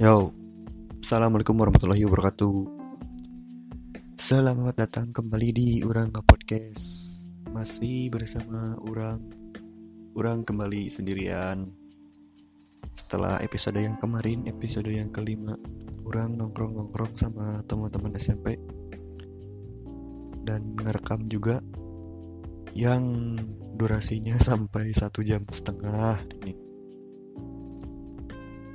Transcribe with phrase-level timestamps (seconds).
[0.00, 0.32] Yo,
[1.04, 2.64] Assalamualaikum warahmatullahi wabarakatuh.
[4.16, 6.80] Selamat datang kembali di Urang Podcast.
[7.52, 9.20] Masih bersama Urang.
[10.16, 11.68] Urang kembali sendirian.
[12.96, 15.60] Setelah episode yang kemarin, episode yang kelima
[16.08, 18.60] Urang nongkrong-nongkrong sama teman-teman SMP
[20.44, 21.56] Dan ngerekam juga
[22.76, 23.04] Yang
[23.80, 26.71] durasinya sampai satu jam setengah ini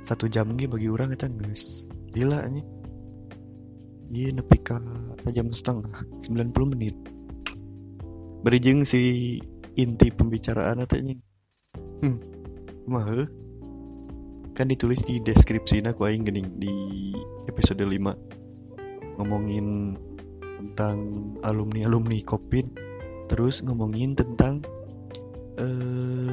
[0.08, 1.84] satu jam nih bagi orang itu nges
[2.16, 2.64] gila nih
[4.08, 4.56] iya nepi
[5.28, 6.96] jam setengah 90 menit.
[8.40, 9.36] Berijing si
[9.76, 11.12] inti pembicaraan atanya
[12.00, 12.16] hmm
[12.88, 13.04] mah
[14.56, 17.12] kan ditulis di deskripsi aku aing gening di
[17.46, 17.94] episode 5
[19.20, 19.94] ngomongin
[20.58, 20.98] tentang
[21.44, 22.66] alumni alumni covid
[23.28, 24.64] terus ngomongin tentang
[25.60, 26.32] eh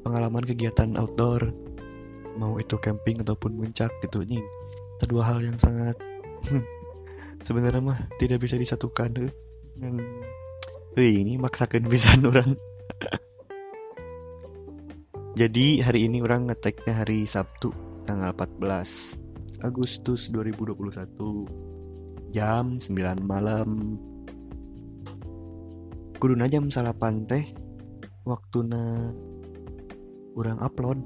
[0.00, 1.52] pengalaman kegiatan outdoor
[2.38, 4.44] mau itu camping ataupun muncak gitu nih
[5.00, 5.96] itu dua hal yang sangat
[7.46, 9.32] sebenarnya mah tidak bisa disatukan.
[9.76, 9.94] Dan
[10.98, 12.58] Wih, ini maksakan bisa orang.
[15.38, 17.70] Jadi hari ini orang ngeteknya hari Sabtu
[18.04, 23.96] tanggal 14 Agustus 2021 jam 9 malam.
[26.20, 27.46] Kuduna jam salapan teh
[28.28, 29.16] waktuna
[30.36, 31.00] orang upload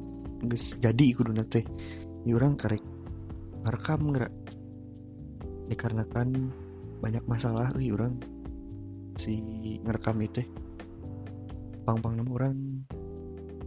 [0.49, 1.65] geus jadi kudu teh.
[2.25, 2.85] Ini orang karek
[3.65, 4.35] ngerekam ngerak.
[5.69, 6.29] Dikarenakan
[7.01, 8.17] banyak masalah ih orang
[9.17, 9.37] si
[9.85, 10.43] ngerekam itu
[11.85, 12.57] pang pang nama orang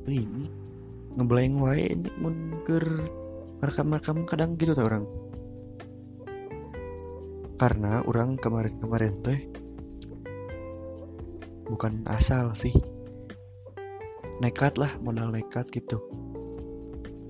[0.09, 0.49] ini
[1.13, 2.85] ngeblank wae ini mun ker
[3.61, 5.05] ngerekam ngerekam kadang gitu tuh orang
[7.57, 9.39] karena orang kemarin-kemarin teh
[11.67, 12.73] bukan asal sih.
[14.37, 15.97] Nekat lah modal nekat gitu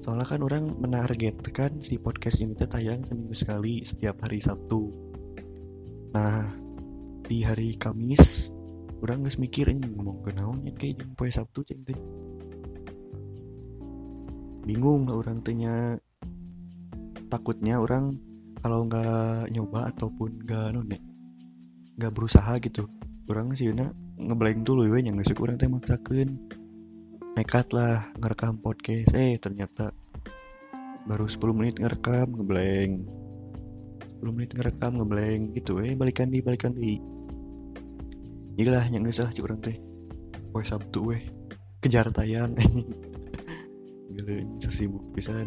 [0.07, 4.87] soalnya kan orang menargetkan si podcast ini tayang seminggu sekali setiap hari Sabtu.
[6.15, 6.47] Nah
[7.27, 8.55] di hari Kamis
[9.03, 11.83] orang nggak mikir ini ngomong ke naonnya kayak jam poe Sabtu ceng
[14.63, 15.99] bingung lah orang tanya
[17.27, 18.15] takutnya orang
[18.63, 20.99] kalau nggak nyoba ataupun nggak none
[21.99, 22.87] nggak berusaha gitu
[23.27, 26.39] orang sih na ngeblank dulu ya yang nggak suka orang teh maksakan
[27.37, 29.13] nekat lah ngerekam podcast.
[29.13, 29.93] Eh ternyata
[31.05, 33.05] baru 10 menit ngerekam ngeblank.
[34.25, 35.53] 10 menit ngerekam ngeblank.
[35.53, 36.97] Gitu eh balikan di balikan di.
[38.57, 39.77] Inilah yang ngesah cik orang teh.
[40.49, 41.21] Poe Sabtu weh.
[41.77, 42.57] Kejar tayang.
[44.17, 45.45] Gila sesibuk pisan.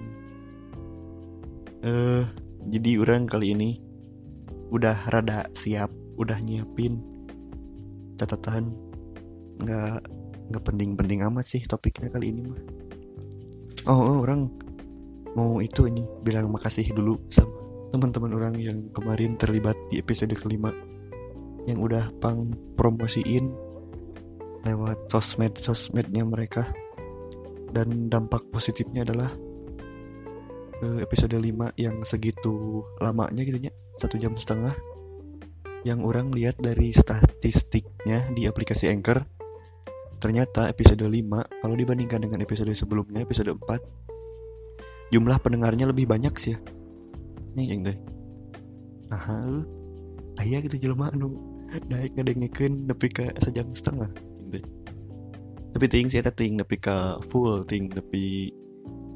[1.82, 2.22] Eh uh,
[2.70, 3.82] jadi orang kali ini
[4.70, 7.02] udah rada siap udah nyiapin
[8.14, 8.78] catatan.
[9.58, 10.19] Nggak
[10.50, 12.60] nggak penting-penting amat sih topiknya kali ini mah.
[13.88, 14.50] Oh, oh orang
[15.38, 17.54] mau itu ini bilang makasih dulu sama
[17.94, 20.74] teman-teman orang yang kemarin terlibat di episode kelima
[21.66, 23.50] yang udah pang promosiin
[24.66, 26.66] lewat sosmed sosmednya mereka.
[27.70, 29.30] Dan dampak positifnya adalah
[30.80, 34.72] episode 5 yang segitu lamanya gitu ya satu jam setengah
[35.84, 39.24] yang orang lihat dari statistiknya di aplikasi Anchor
[40.20, 46.52] Ternyata episode 5 kalau dibandingkan dengan episode sebelumnya episode 4 jumlah pendengarnya lebih banyak sih
[46.52, 46.58] ya.
[47.56, 47.96] Nih yang deh.
[49.08, 49.24] Nah,
[50.44, 51.34] ayah gitu jelema anu
[51.88, 54.12] naik ngedengekeun nepi ka sejam setengah
[54.52, 54.60] gitu.
[55.72, 58.52] Tapi ting sih ting nepi ka full ting nepi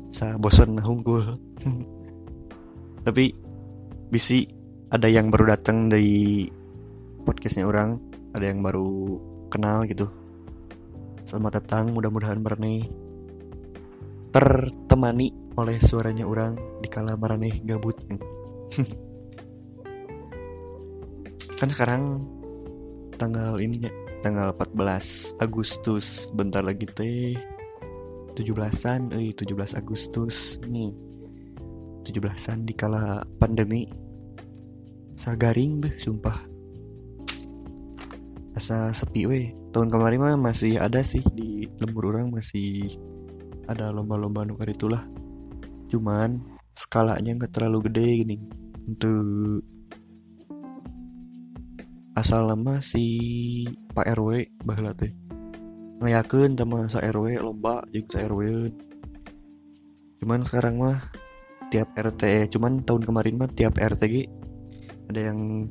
[0.09, 1.37] sa bosan hungkul.
[3.07, 3.25] Tapi
[4.09, 4.49] bisi
[4.89, 6.49] ada yang baru datang dari
[7.29, 8.01] podcastnya orang,
[8.33, 9.21] ada yang baru
[9.53, 10.24] kenal gitu
[11.35, 12.87] Selamat datang, mudah-mudahan Marane
[14.31, 17.99] tertemani oleh suaranya orang di kala Marane gabut.
[21.59, 22.23] kan sekarang
[23.19, 23.91] tanggal ininya
[24.23, 26.31] tanggal 14 Agustus.
[26.31, 27.35] Bentar lagi teh
[28.39, 30.63] 17-an eh 17 Agustus.
[30.63, 30.95] Nih
[32.07, 33.91] 17-an di kala pandemi.
[35.19, 36.39] Sagaring beh sumpah.
[38.55, 42.95] Asa sepi weh tahun kemarin mah masih ada sih di lembur orang masih
[43.67, 45.03] ada lomba-lomba nukar itulah.
[45.91, 46.39] Cuman
[46.71, 48.37] skalanya nggak terlalu gede gini.
[48.87, 49.67] Untuk
[52.15, 53.03] asal lama si
[53.91, 55.11] Pak RW bahla teh.
[55.99, 58.71] Ngayakeun sama sa RW lomba jeung sa RW
[60.25, 60.99] cuman sekarang mah
[61.69, 64.25] tiap RT cuman tahun kemarin mah tiap RT
[65.13, 65.69] ada yang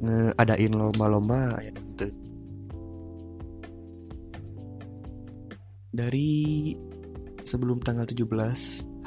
[0.00, 2.25] ngeadain lomba-lomba ya nanti
[5.96, 6.76] dari
[7.40, 8.28] sebelum tanggal 17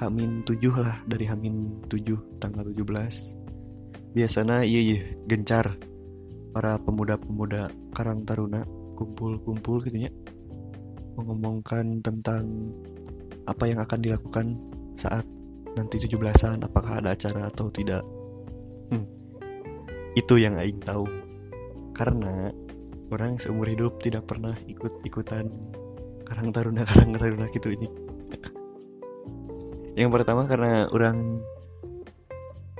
[0.02, 3.40] Hamin 7 lah dari Hamin 7 tanggal 17
[4.18, 5.00] biasanya iya iya
[5.30, 5.78] gencar.
[6.50, 8.66] Para pemuda-pemuda Karang Taruna
[8.98, 10.12] kumpul-kumpul gitu ya
[11.14, 12.74] mengomongkan tentang
[13.46, 14.58] apa yang akan dilakukan
[14.98, 15.28] saat
[15.78, 18.02] nanti 17-an apakah ada acara atau tidak.
[18.90, 19.06] Hmm.
[20.18, 21.06] itu yang Aing tahu.
[21.94, 22.50] Karena
[23.14, 25.46] orang seumur hidup tidak pernah ikut-ikutan
[26.30, 27.88] Karang Taruna Karang Taruna gitu ini.
[29.98, 31.42] Yang pertama karena orang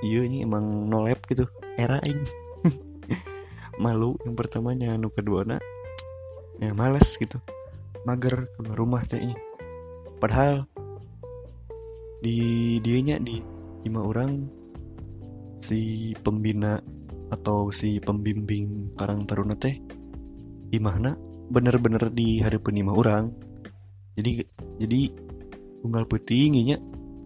[0.06, 1.50] iya ini emang nolep gitu.
[1.74, 2.22] Era Aing
[3.82, 5.60] malu yang pertamanya nu kedua nak
[6.62, 7.42] ya males gitu.
[8.06, 9.20] Mager keluar rumah teh
[10.22, 10.64] padahal
[12.20, 13.40] di dianya di
[13.84, 14.44] lima orang
[15.60, 16.80] si pembina
[17.30, 19.76] atau si pembimbing Karang Taruna teh
[20.70, 21.16] di mana
[21.50, 23.34] bener-bener di hari penima orang.
[24.14, 24.46] Jadi
[24.78, 25.00] jadi
[25.82, 26.78] unggal putih nya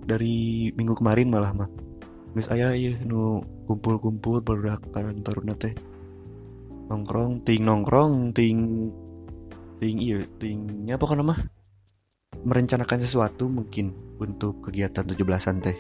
[0.05, 1.69] dari minggu kemarin malah mah
[2.35, 3.41] guys ayah ya nu
[3.71, 5.77] kumpul-kumpul baru Karang Taruna teh.
[6.91, 8.91] Nongkrong ting nongkrong ting
[9.79, 11.37] ting iya tingnya apa nama
[12.45, 15.79] merencanakan sesuatu mungkin untuk kegiatan 17-an teh.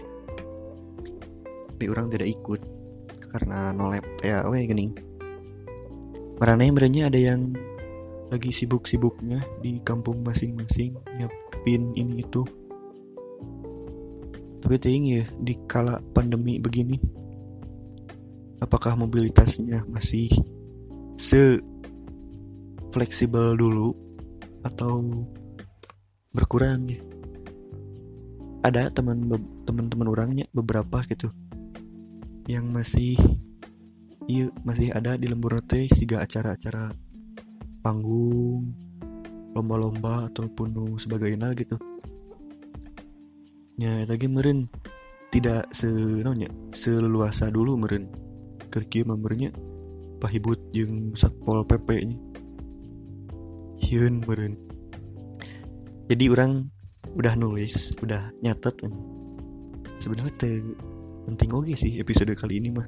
[1.74, 2.60] Tapi orang tidak ikut
[3.34, 4.94] karena nolep ya weh gini
[6.38, 7.50] Marane merenya ada yang
[8.32, 12.42] lagi sibuk-sibuknya di kampung masing-masing nyiapin ini itu.
[14.64, 16.96] Tapi ting ya di kala pandemi begini
[18.64, 20.32] apakah mobilitasnya masih
[21.12, 21.60] se
[22.88, 23.92] fleksibel dulu
[24.64, 25.04] atau
[26.32, 27.00] berkurang ya?
[28.64, 29.28] Ada teman
[29.68, 31.28] teman-teman orangnya beberapa gitu
[32.48, 33.20] yang masih
[34.24, 37.03] iya masih ada di lembur teh siga acara-acara
[37.84, 38.72] panggung
[39.52, 41.76] lomba-lomba ataupun sebagainya gitu.
[43.76, 44.72] Ya lagi meren.
[45.28, 48.08] Tidak senonya seluasa dulu meren.
[48.72, 49.52] Kerja membernya
[50.22, 52.18] pahibut yang satpol pp nya.
[53.84, 54.56] Hyun meren.
[56.08, 56.70] Jadi orang
[57.12, 58.94] udah nulis udah nyatet kan.
[60.00, 60.50] Sebenarnya te
[61.26, 62.86] penting oke sih episode kali ini mah.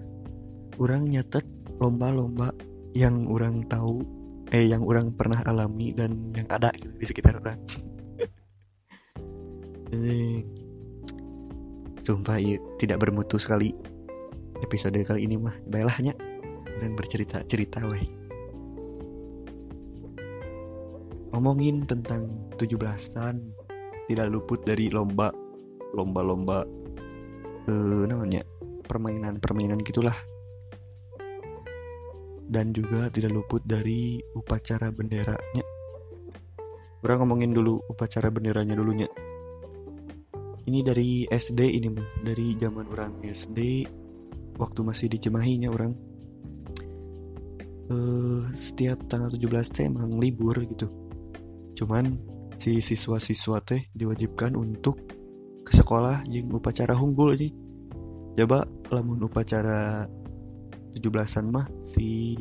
[0.78, 1.44] Orang nyatet
[1.82, 2.54] lomba-lomba
[2.94, 4.15] yang orang tahu
[4.54, 7.58] eh yang orang pernah alami dan yang ada gitu di sekitar orang.
[9.94, 10.42] Ini
[12.02, 13.74] sumpah iya, tidak bermutu sekali
[14.62, 15.54] episode kali ini mah.
[15.66, 15.98] Baiklah
[16.78, 18.06] orang bercerita cerita weh.
[21.34, 23.36] Ngomongin tentang 17-an
[24.06, 25.34] tidak luput dari lomba
[25.94, 26.62] lomba-lomba
[27.66, 28.42] eh, namanya
[28.86, 30.14] permainan-permainan gitulah
[32.46, 35.64] dan juga tidak luput dari upacara benderanya
[37.02, 39.06] orang ngomongin dulu upacara benderanya dulunya
[40.66, 43.86] ini dari SD ini mah dari zaman orang SD
[44.58, 45.94] waktu masih di Cimahinya orang.
[47.86, 50.90] Uh, setiap tanggal 17 teh emang libur gitu.
[51.78, 52.18] Cuman
[52.58, 54.98] si siswa-siswa teh diwajibkan untuk
[55.62, 57.50] ke sekolah yang upacara hunggul aja
[58.36, 60.06] coba lamun upacara
[60.96, 62.40] 17-an mah si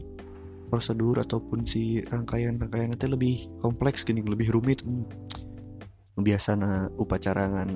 [0.71, 4.81] prosedur ataupun si rangkaian-rangkaian itu lebih kompleks gini lebih rumit.
[4.87, 5.05] Hmm.
[6.15, 7.69] biasanya upacara ngan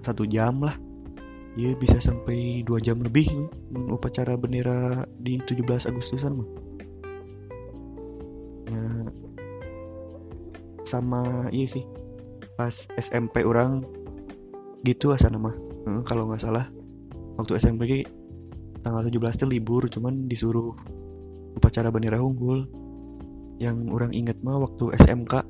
[0.00, 0.74] satu jam lah.
[1.56, 3.48] Ya bisa sampai dua jam lebih nih
[3.92, 6.48] upacara bendera di 17 Agustusan mah.
[10.86, 11.82] Sama iya sih
[12.56, 13.84] pas SMP orang
[14.80, 16.70] gitu asal nama hmm, kalau nggak salah
[17.36, 18.06] waktu SMP
[18.86, 20.70] tanggal 17 itu libur cuman disuruh
[21.58, 22.70] upacara bendera unggul.
[23.58, 25.42] Yang orang inget mah waktu SMK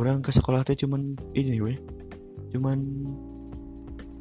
[0.00, 1.76] orang ke sekolah teh cuman ini weh.
[2.56, 2.80] Cuman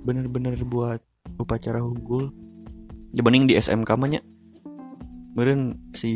[0.04, 1.00] bener-bener buat
[1.40, 2.36] upacara unggul.
[3.16, 4.20] Dibanding di SMK mah nya
[5.40, 6.12] meren si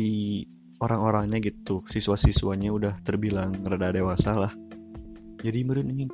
[0.84, 4.52] orang-orangnya gitu siswa-siswanya udah terbilang rada dewasa lah.
[5.40, 6.04] Jadi meren ini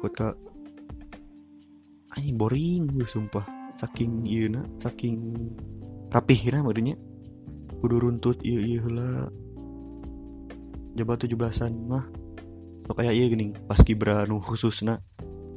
[2.18, 5.16] ini boring gue sumpah saking iya na saking
[6.10, 6.98] rapih na maksudnya.
[7.78, 9.30] Kudu runtut iya iya lah
[10.98, 12.10] jabat tujuh belasan mah
[12.82, 14.98] so kayak iya gini pas kibra nu khusus na.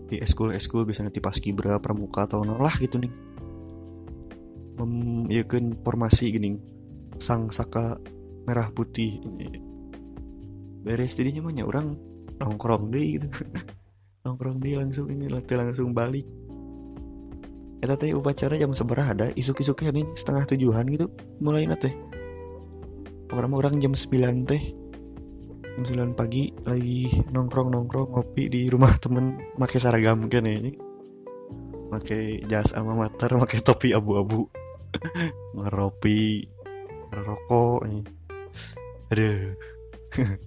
[0.05, 3.09] Di eskul eskul bisa nanti pas kibra pramuka atau lah gitu nih
[4.77, 6.57] mem iya kan formasi gini
[7.17, 7.97] sang saka
[8.45, 9.17] merah putih.
[10.81, 11.93] Beres jadinya banyak orang
[12.41, 13.29] nongkrong deh gitu.
[14.25, 16.25] Nongkrong deh langsung ini latih langsung balik
[17.81, 19.33] Eta teh upacara jam seberapa ada?
[19.33, 21.09] Isuk-isuknya nih setengah tujuan gitu.
[21.41, 21.91] Mulai nate
[23.31, 24.63] pokoknya orang jam 9 teh.
[25.81, 29.39] Jam 9 pagi lagi nongkrong nongkrong ngopi di rumah temen.
[29.57, 30.77] Pakai seragam kan ya ini.
[31.89, 34.45] Pakai jas alma mater pakai topi abu-abu.
[35.57, 36.45] Ngeropi
[37.11, 38.03] ngerokok nih
[39.11, 39.51] aduh.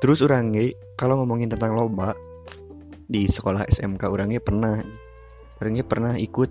[0.00, 2.16] Terus orangnya kalau ngomongin tentang lomba
[3.08, 4.80] di sekolah SMK orangnya pernah
[5.58, 6.50] orangnya pernah ikut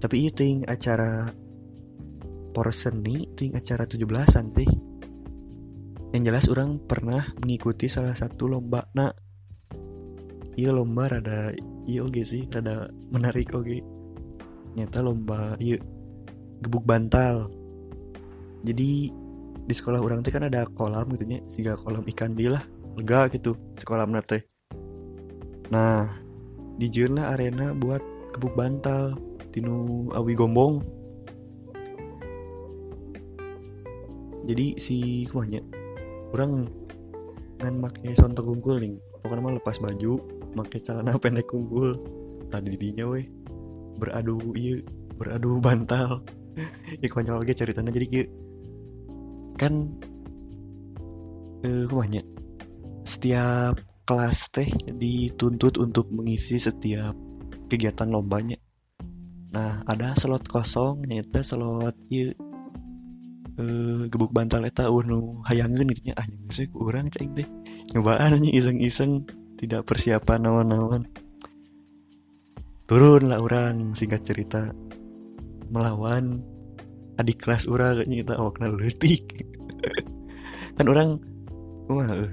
[0.00, 1.28] tapi itu ting acara
[2.50, 4.70] porseni ting acara 17-an sih.
[6.10, 8.82] Yang jelas orang pernah mengikuti salah satu lomba.
[8.96, 9.12] Nah
[10.58, 11.54] iya lomba rada
[11.86, 13.78] iya oke sih rada menarik oke
[14.74, 15.78] nyata lomba iya
[16.64, 17.46] gebuk bantal.
[18.64, 19.20] Jadi
[19.70, 22.58] di sekolah orang teh kan ada kolam gitu nya siga kolam ikan di lah
[22.98, 24.50] lega gitu sekolah nate
[25.70, 26.10] nah
[26.74, 28.02] di lah arena buat
[28.34, 29.18] gebuk bantal
[29.50, 30.82] tinu awi gombong.
[34.46, 35.62] Jadi si kumanya
[36.34, 36.66] orang
[37.60, 38.96] ngan make sontok unggul nih.
[39.20, 40.12] Pokoknya mah lepas baju
[40.56, 41.94] make celana pendek unggul
[42.48, 43.26] tadi dinya weh.
[44.00, 44.80] Beradu iya
[45.18, 46.24] beradu bantal.
[46.98, 47.92] Ya konyol lagi ceritanya.
[47.94, 48.28] Jadi kayak
[49.60, 49.74] kan
[51.60, 52.24] eh banyak
[53.04, 53.76] setiap
[54.08, 57.12] kelas teh dituntut untuk mengisi setiap
[57.70, 58.58] kegiatan lombanya.
[59.54, 62.34] Nah ada slot kosong nyata slot iya.
[63.60, 66.14] Eh, gebuk bantal eta unu hayangan gitu nya.
[66.18, 67.48] Ah sih kurang cek deh
[67.94, 69.26] nyobaan aja iseng-iseng
[69.58, 71.04] tidak persiapan nawan-nawan
[72.90, 74.74] turun lah orang singkat cerita.
[75.70, 76.42] Melawan
[77.20, 79.24] adik kelas orang kayaknya kita awak letik
[80.80, 81.20] kan orang
[81.92, 82.32] wah uh,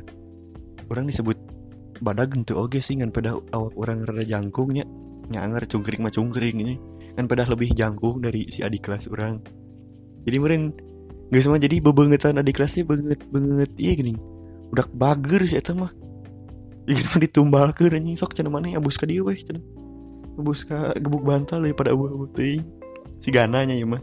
[0.88, 1.36] orang disebut
[2.00, 4.88] badak gitu oke sih kan pada awak orang rada jangkungnya
[5.32, 6.76] nyanger cungkring mah cungkring ini.
[7.18, 9.42] Kan pada lebih jangkung dari si adik kelas orang.
[10.28, 10.76] Jadi meren
[11.28, 14.14] gak semua jadi bebengetan adik kelasnya banget banget iya gini.
[14.72, 15.92] Udah bager sih itu mah.
[16.88, 19.60] Ikan mah ditumbal ke anjing sok cina mana abus ke dia weh cina
[20.38, 20.64] abus
[21.02, 22.64] gebuk bantal daripada abu-abu tuh
[23.18, 24.00] si gananya ya mah.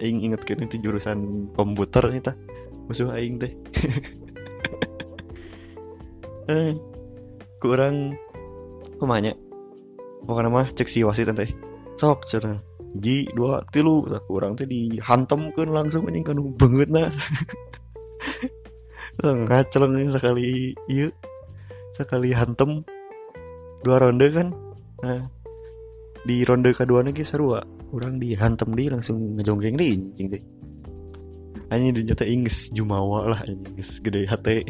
[0.00, 2.32] Aing inget kan itu jurusan komputer nih ta
[2.88, 3.52] musuh Aing teh.
[6.50, 6.74] Eh
[7.62, 8.18] kurang
[8.98, 9.30] kumanya
[10.24, 10.68] pokoknya mah?
[10.72, 11.50] Cek si wasit teh.
[11.98, 12.58] Sok cina
[12.98, 14.08] ji dua tilu.
[14.08, 17.10] Tak kurang teh dihantem kan langsung ini kan banget nah
[19.46, 21.08] ngaceleng sekali iya
[21.94, 22.82] sekali hantem.
[23.82, 24.48] Dua ronde kan.
[25.02, 25.26] Nah
[26.22, 27.58] di ronde kedua nih seru
[27.92, 30.42] orang dihantem di langsung ngejonggeng di anjing deh
[31.72, 34.60] hanya di nyata Inggris jumawa lah Inggris gede hati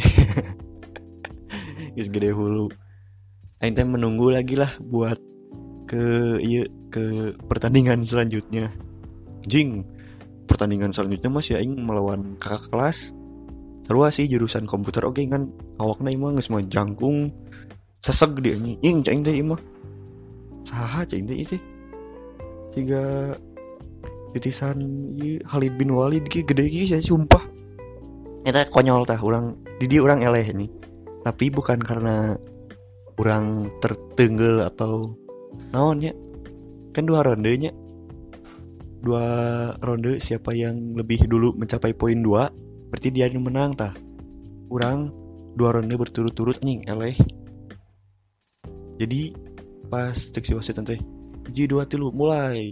[1.92, 2.70] Inggris gede hulu.
[3.58, 5.18] Aing teh menunggu lagi lah buat
[5.92, 6.04] ke
[6.40, 8.72] iya ke pertandingan selanjutnya.
[9.44, 9.84] Jing
[10.48, 13.12] pertandingan selanjutnya masih Aing melawan kakak kelas.
[13.84, 15.04] Seru sih jurusan komputer.
[15.04, 17.28] Oke kan awaknya emang nggak semua jangkung.
[18.00, 19.36] Sesek dia ing cing teh
[20.64, 21.58] saha cing teh itu
[22.72, 23.34] tiga
[24.32, 24.80] titisan
[25.20, 27.44] iya, Khalid bin Walid ki gede ki saya sumpah.
[28.48, 30.70] Eta konyol tah orang di dia orang eleh nih
[31.22, 32.34] tapi bukan karena
[33.18, 35.14] orang tertenggel atau
[35.72, 36.12] naonnya
[36.92, 37.72] kan dua rondenya
[39.02, 39.26] dua
[39.82, 42.46] ronde siapa yang lebih dulu mencapai poin dua
[42.88, 43.92] berarti dia yang menang tah.
[44.70, 45.10] Orang
[45.58, 47.18] dua ronde berturut-turut nih eleh.
[48.96, 49.34] Jadi
[49.90, 51.00] pas cek si wasit teh
[51.50, 52.70] Ji dua tilu mulai.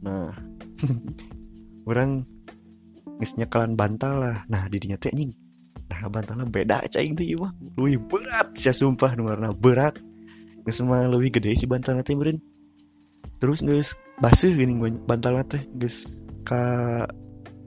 [0.00, 0.32] Nah
[1.90, 2.24] orang
[3.20, 4.38] ngisnya kalian bantal lah.
[4.48, 5.36] Nah didinya teh anjing.
[5.92, 7.52] Nah bantalnya beda cing tuh mah.
[7.76, 10.00] Lebih berat saya sumpah warna berat
[10.74, 12.42] semua lebih gede sih bantalnya teh meren
[13.36, 17.04] terus guys basuh gini gue bantalnya teh guys ka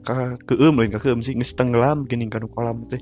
[0.00, 1.36] ka keem lain ka keem sih.
[1.36, 3.00] Nggak tenggelam gini kan kolam teh.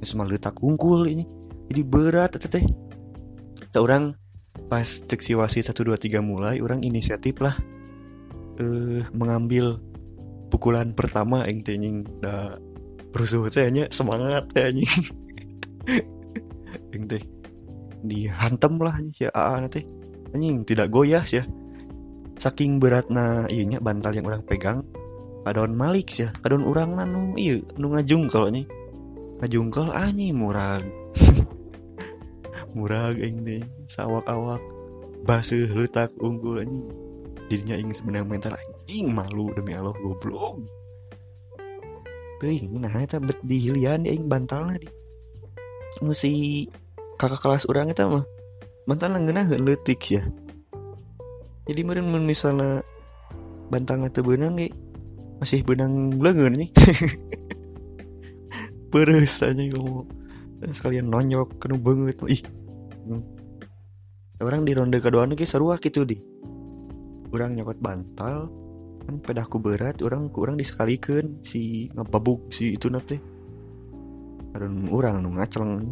[0.00, 1.24] Nggak semua letak unggul ini.
[1.68, 2.64] Jadi berat teh
[3.72, 4.16] seorang
[4.68, 7.56] pas cek si wasit 1, 2, 3 mulai orang inisiatif lah
[8.60, 9.80] uh, mengambil
[10.52, 12.56] pukulan pertama yang tenying da
[13.12, 15.04] berusaha teh semangat teh anjing.
[16.92, 17.22] Yang teh
[18.02, 19.82] dihantam lah si AA nanti.
[20.32, 21.44] Anjing tidak goyah sih ya.
[22.36, 24.82] Saking beratna iya bantal yang orang pegang
[25.42, 28.62] kadon malik sih ya kadon orang nanu iya nu ngajung kalau nih
[29.42, 30.78] ngajungkal anjing murah
[32.76, 34.60] murah ini sawak-awak.
[35.22, 36.82] Basuh letak unggul ini
[37.46, 40.66] dirinya ingin sebenarnya mental anjing malu demi Allah goblok.
[42.42, 44.88] Tuh ini nah itu bet di hilian ing bantal di.
[46.02, 46.66] Mesti
[47.22, 48.26] kakak kelas orang itu mah
[48.90, 50.26] bantal ngena letik ya?
[51.70, 52.82] Jadi meren misalnya
[53.70, 54.74] bantal itu benang ge
[55.38, 56.70] masih benang lengan nih.
[58.90, 60.10] Beres aja ngomong.
[60.74, 62.42] Sekalian nonyok kena banget ih.
[64.42, 66.18] Orang di ronde kedua nih seru gitu di.
[67.30, 68.50] Orang nyokot bantal
[69.02, 73.18] kan pedahku berat orang kurang disekalikan si ngapabuk si itu nanti
[74.54, 75.90] karena orang nu ngaceleng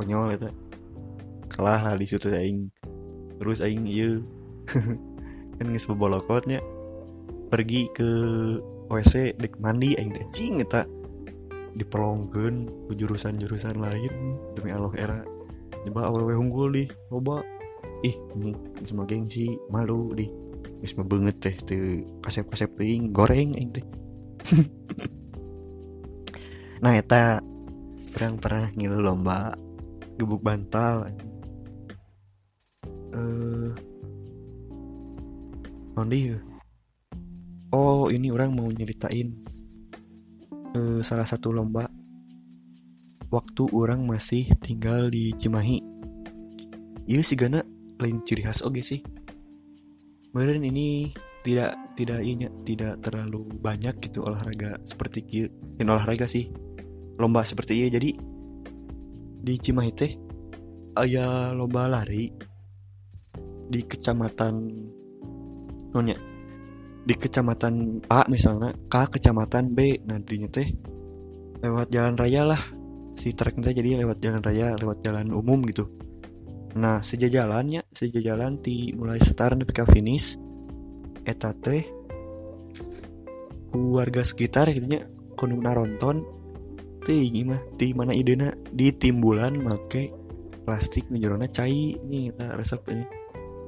[0.00, 0.48] konyol itu
[1.52, 2.72] kalah lah di situ aing.
[3.36, 4.16] Terus aing iya.
[5.60, 6.64] Kan nggak bobolokotnya
[7.52, 8.10] pergi ke
[8.88, 10.24] WC dek mandi aing teh.
[10.32, 10.88] Cing eta.
[11.76, 14.14] Diperlongkeun ke jurusan-jurusan lain
[14.56, 15.20] demi Allah era.
[15.84, 17.44] Coba awewe unggul di coba
[18.00, 18.56] ih ini
[18.88, 20.24] sama gengsi malu di.
[20.80, 23.84] Wis banget teh tuh kasep-kasep ting goreng aing teh.
[26.82, 27.44] nah eta.
[28.10, 29.54] Orang pernah ngilu lomba
[30.20, 31.08] gebuk bantal.
[33.16, 33.72] Eh uh,
[37.70, 39.40] Oh ini orang mau nyeritain
[40.76, 41.88] uh, salah satu lomba.
[43.30, 45.78] Waktu orang masih tinggal di Cimahi.
[47.06, 47.62] Iya sih gana.
[48.02, 49.00] Lain ciri khas oke sih.
[50.34, 51.14] Meren ini
[51.46, 56.50] tidak tidak inya tidak terlalu banyak gitu olahraga seperti ini olahraga sih.
[57.22, 58.10] Lomba seperti ini jadi
[59.40, 60.12] di Cimahi teh
[61.00, 62.28] ayah lomba lari
[63.70, 64.54] di kecamatan
[65.96, 66.30] nonya
[67.00, 70.04] di kecamatan A misalnya K kecamatan B.
[70.04, 70.68] Nantinya teh
[71.64, 72.62] lewat jalan raya lah.
[73.16, 75.88] Si treknya jadi lewat jalan raya lewat jalan umum gitu.
[76.76, 80.38] Nah sejajalannya sejajalan di mulai start nepi ka finish
[81.26, 81.84] eta teh
[83.74, 85.00] warga sekitar gitu nya
[85.36, 86.22] kudu naronton
[87.02, 88.52] tinggi mah di mana idena?
[88.70, 90.12] Di timbulan make
[90.64, 93.04] plastik ngejerona cai nih kita resep ini.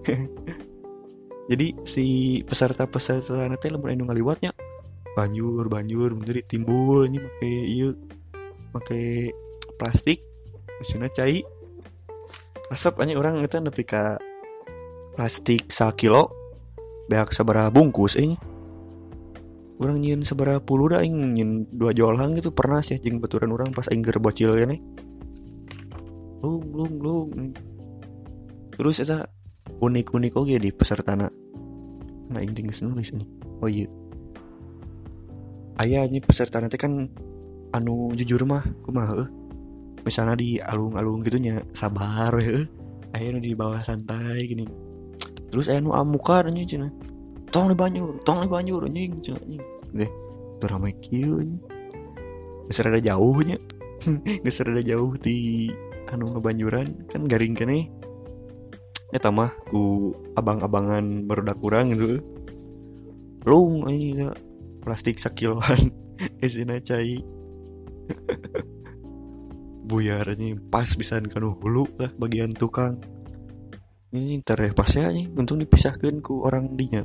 [1.51, 2.07] Jadi si
[2.47, 4.55] peserta-peserta nanti lamun anu ngaliwatnya
[5.12, 7.93] banjur banjur menjadi timbul ini make iya
[8.73, 9.35] make
[9.77, 10.23] plastik
[10.79, 11.43] mesinnya cai.
[12.71, 14.17] Resep aja orang itu nepi ka
[15.12, 16.33] plastik kilo
[17.11, 18.39] beak seberapa bungkus ini
[19.83, 23.75] orang nyin seberapa puluh dah ing nyin dua jolang gitu pernah sih jeng beturan orang
[23.75, 24.79] pas ingger bocil ya nih
[26.42, 27.31] lung lung lung.
[28.75, 29.14] Terus itu
[29.79, 31.31] unik unik oke di peserta nak
[32.33, 33.27] nah ini tinggal nulis ini.
[33.62, 33.87] Oh iya.
[35.79, 37.11] Ayah ini peserta nanti kan
[37.75, 39.27] anu jujur mah kumaha
[40.03, 42.66] misalnya di alung-alung gitunya sabar ya
[43.14, 44.66] ayo di bawah santai gini.
[45.53, 46.88] Terus ayo nu amukan aja cina.
[47.53, 50.11] Tong di banjur tong di banjur anjing cina anjing deh
[50.59, 51.61] tuh ramai kieu
[52.72, 53.61] geus ada jauhnya.
[54.42, 55.68] Geus ada jauh di
[56.09, 57.07] anu ngebanjuran.
[57.12, 57.92] Kan garing kene.
[59.12, 62.24] Ya tamah ku abang-abangan baru kurang gitu.
[63.44, 64.24] Lung ini
[64.81, 65.92] plastik sakiloan.
[66.44, 67.20] Isina cai.
[69.92, 72.96] Buyar ini pas bisa kan hulu lah bagian tukang.
[74.12, 77.05] Ini tereh pas ya nih untung dipisahkan ku orang dinya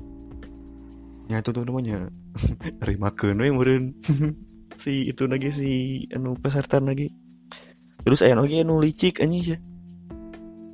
[1.27, 2.07] nyatu tuh namanya.
[2.81, 3.85] Terima we meureun.
[4.77, 5.71] Si itu lagi si
[6.13, 7.09] anu peserta lagi.
[8.05, 9.59] Terus aya lagi anu licik anjing sih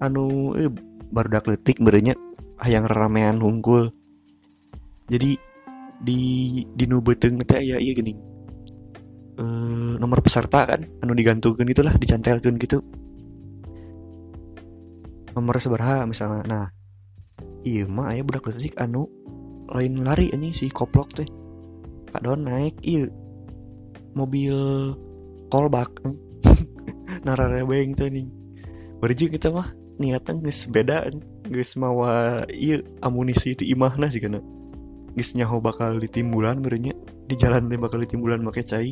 [0.04, 0.68] anu eh
[1.16, 2.12] baru dak letik berenya
[2.60, 3.96] hayang ramean hungkul
[5.08, 5.39] jadi
[6.04, 6.20] di
[6.68, 8.12] di nu beteng teh iya gini.
[9.34, 12.84] Uh, nomor peserta kan anu digantungkan itulah dicantelkan gitu.
[15.34, 16.44] Nomor seberapa misalnya.
[16.44, 16.66] Nah
[17.63, 19.08] iya mah ayah budak lesik anu
[19.71, 21.28] lain lari anjing si koplok teh.
[22.13, 23.10] Kak Don naik iya
[24.13, 24.54] mobil
[25.49, 25.89] callback
[27.26, 28.30] nararebeng tuh nih
[29.02, 31.10] berarti kita mah niatan guys beda
[31.49, 34.41] guys mawa iya amunisi itu imahna sih karena
[35.17, 36.93] guys nyaho bakal ditimbulan berenya
[37.26, 38.91] di jalan bakal ditimbulan pakai cai.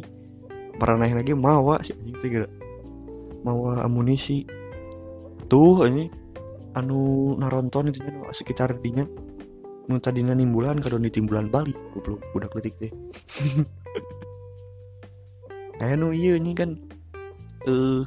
[0.82, 2.30] Pernah naik lagi mawa sih anjing teh
[3.46, 4.46] mawa amunisi.
[5.46, 6.10] Tuh ini
[6.74, 8.00] anu naronton itu
[8.32, 9.04] sekitar dinya
[9.92, 11.76] nu tadinya nimbulan di timbulan Bali.
[11.92, 12.92] Goblok budak letik teh
[15.84, 16.80] aya nu iya ini kan.
[17.68, 18.02] Eh uh,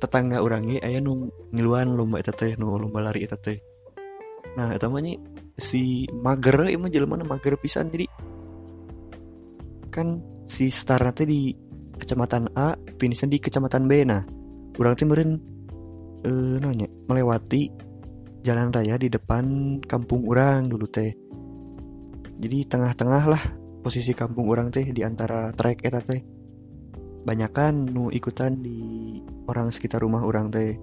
[0.00, 3.60] tetangga orangnya aya nu ngiluan lomba eta teh nu lomba lari eta teh.
[4.56, 5.04] Nah eta mah
[5.58, 7.90] si mager emang jelema mager pisan.
[7.92, 8.06] Jadi
[9.92, 11.40] kan si star nanti di
[11.98, 13.92] kecamatan A finishnya di kecamatan B.
[14.06, 14.22] Nah
[14.78, 15.34] kurang timurin
[16.22, 17.87] eh, nanya melewati
[18.42, 21.14] jalan raya di depan kampung orang dulu teh.
[22.38, 23.42] Jadi tengah-tengah lah
[23.82, 26.22] posisi kampung orang teh di antara trek eta teh.
[27.26, 29.18] Banyakan nu ikutan di
[29.50, 30.78] orang sekitar rumah orang teh.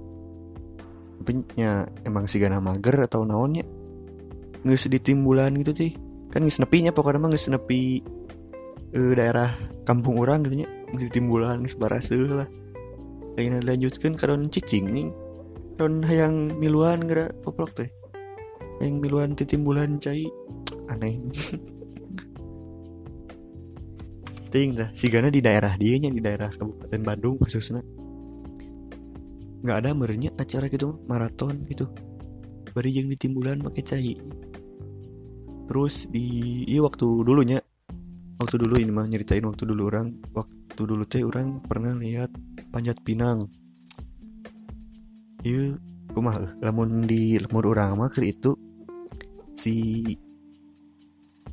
[1.16, 3.64] Tapi ya emang si gana mager atau naonnya
[4.66, 5.94] nggak sedih timbulan gitu sih
[6.34, 8.02] kan nggak senepinya pokoknya mah nggak senepi
[8.98, 9.56] uh, daerah
[9.88, 10.68] kampung orang gitu nya.
[10.92, 12.50] Di timbulan sebarase lah.
[13.36, 15.08] Lain lanjutkan karena cicing nih
[15.76, 17.92] non hayang miluan gerak poplok teh
[18.80, 20.28] yang miluan titimbulan cai.
[20.92, 21.18] Aneh.
[24.52, 27.84] Ting dah si Gana di daerah dia nya di daerah Kabupaten Bandung khususnya.
[29.66, 31.90] Nggak ada merenya acara gitu maraton gitu.
[32.76, 34.14] Bari yang di timbulan pakai cai.
[35.66, 37.60] Terus di iya waktu dulunya
[38.40, 42.30] waktu dulu ini mah nyeritain waktu dulu orang waktu dulu teh orang pernah lihat
[42.70, 43.50] panjat pinang
[45.46, 45.78] iya
[46.10, 48.58] kumah lamun di lemur orang mah itu
[49.54, 50.02] si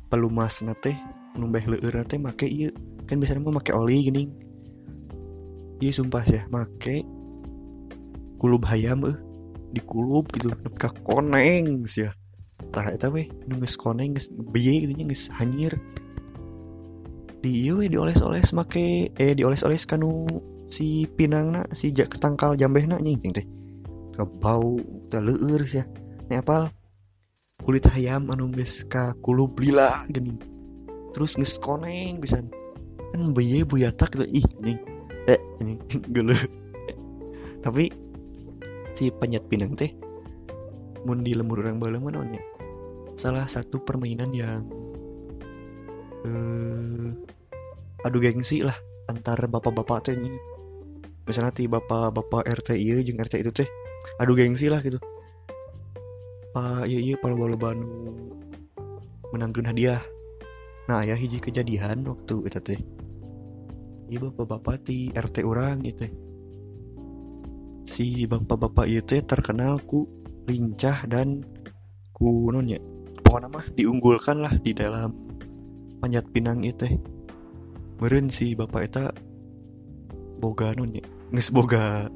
[0.09, 0.97] pelumas nate
[1.37, 2.73] numbeh leur teh make iya.
[3.05, 4.23] Kan biasanya mah make oli gini.
[5.77, 7.05] Iya sumpah sih make
[8.41, 9.17] kulub hayam eh
[9.73, 12.11] di kulub gitu nepka koneng sih ya
[12.71, 15.77] tah eta weh nunggus koneng geus biye gitu nya geus hanyir.
[17.43, 20.25] Di iya weh dioles-oles make eh dioles-oles kanu
[20.65, 23.45] si pinangna si jak ketangkal jambehna nying teh
[24.21, 24.77] bau
[25.09, 25.85] teh leur sih ya
[26.29, 26.69] ini apal
[27.65, 30.37] kulit ayam anu geus ka kulub lila gini.
[31.13, 32.43] Terus geus koneng bisa
[33.13, 34.25] kan biye buyatak gitu.
[34.29, 34.77] Ih nih
[35.29, 35.79] eh ini
[36.13, 36.35] gelo
[37.63, 37.87] tapi
[38.91, 39.95] si panjat pinang teh
[41.07, 42.43] mun di lemur orang bala namanya
[43.15, 44.67] salah satu permainan yang
[46.27, 47.07] eh
[48.03, 48.75] adu gengsi lah
[49.07, 50.31] antar bapak-bapak teh ini
[51.23, 53.69] misalnya ti bapak-bapak RT iya jeung RT itu teh
[54.19, 55.01] adu gengsi lah gitu.
[56.53, 58.13] Pak iya iya para bala banu
[59.33, 60.01] menangkan hadiah.
[60.89, 62.81] Nah ya hiji kejadian waktu itu teh.
[64.11, 66.05] Iya bapak-bapak ti RT orang gitu
[67.83, 70.07] si bapak-bapak itu terkenal ku
[70.47, 71.43] lincah dan
[72.15, 72.79] ku nonya
[73.21, 75.11] pokoknya mah diunggulkan lah di dalam
[75.99, 76.89] panjat pinang itu
[77.99, 79.05] meren si bapak itu
[80.39, 81.03] boga nonya
[81.35, 82.09] nges boga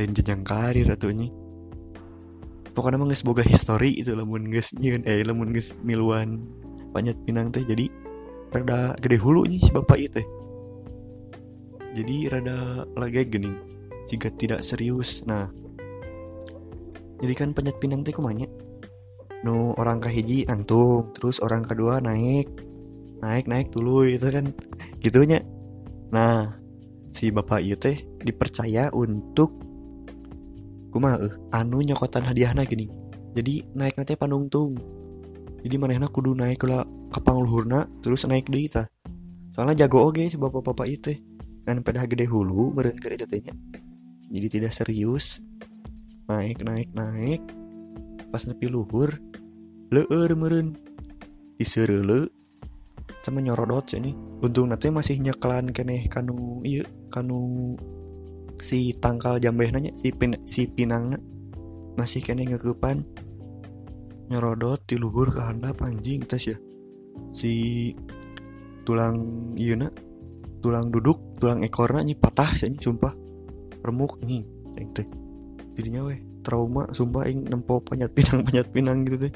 [0.00, 1.28] lain jenjang karir atau ini.
[2.72, 6.40] Pokoknya mah nges boga histori itu lamun nges nyun eh lamun nges miluan
[6.96, 7.62] panjat pinang teh.
[7.62, 7.92] Jadi
[8.50, 10.22] rada gede hulu nih si bapak itu
[11.94, 13.56] jadi rada lagi gening
[14.06, 15.22] jika tidak serius.
[15.26, 15.50] Nah
[17.22, 18.46] jadi kan panjat pinang teh kumanya
[19.40, 22.48] nu orang kahiji nangtung terus orang kedua naik
[23.24, 24.50] naik naik dulu itu kan
[25.02, 25.42] gitunya.
[26.10, 26.58] Nah
[27.10, 29.69] si bapak itu teh dipercaya untuk
[30.90, 32.90] kumaha eh anu nyokotan hadiahna gini.
[33.34, 34.74] Jadi naik nanti panungtung.
[35.62, 38.86] Jadi manehna kudu naik lah kapang luhurna terus naik deh ta
[39.50, 41.12] soalnya jago oge si bapak-bapak itu
[41.66, 43.54] dan pada gede hulu meren ke itu tehnya.
[44.30, 45.42] Jadi tidak serius.
[46.30, 47.42] Naik naik naik.
[48.30, 49.18] Pas nepi luhur
[49.90, 50.78] leur meren
[51.58, 52.30] diserele
[53.26, 54.14] sama nyorodot ini.
[54.40, 57.74] Untung nanti masih nyekelan keneh kanu iya kanu
[58.60, 61.16] si tangkal jambeh nanya si pin si pinangna
[61.96, 63.02] masih keneh ngekepan
[64.30, 66.56] nyorodot di luhur ke handap anjing tes ya.
[67.34, 67.52] Si
[68.86, 69.18] tulang
[69.58, 69.76] iya
[70.62, 73.12] tulang duduk tulang ekornya ini patah sih sumpah.
[73.82, 74.46] Remuk nih
[74.78, 75.06] ceng teh.
[75.74, 79.32] Jadinya weh trauma sumpah ing nempo panjat pinang panjat pinang gitu teh.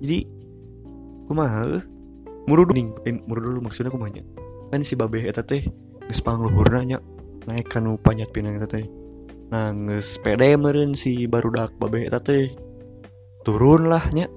[0.00, 0.18] Jadi
[1.30, 1.84] kumaha eh
[2.50, 2.90] muru ning
[3.24, 4.26] muru dulu maksudnya kumanya
[4.74, 5.62] kan si babe eta teh
[6.10, 6.98] geus pangluhurna nya
[7.48, 8.84] naik kanu panjat pinang teh.
[9.50, 12.52] Geus pede meureun si barudak babe teh.
[13.40, 14.28] Turun lah nya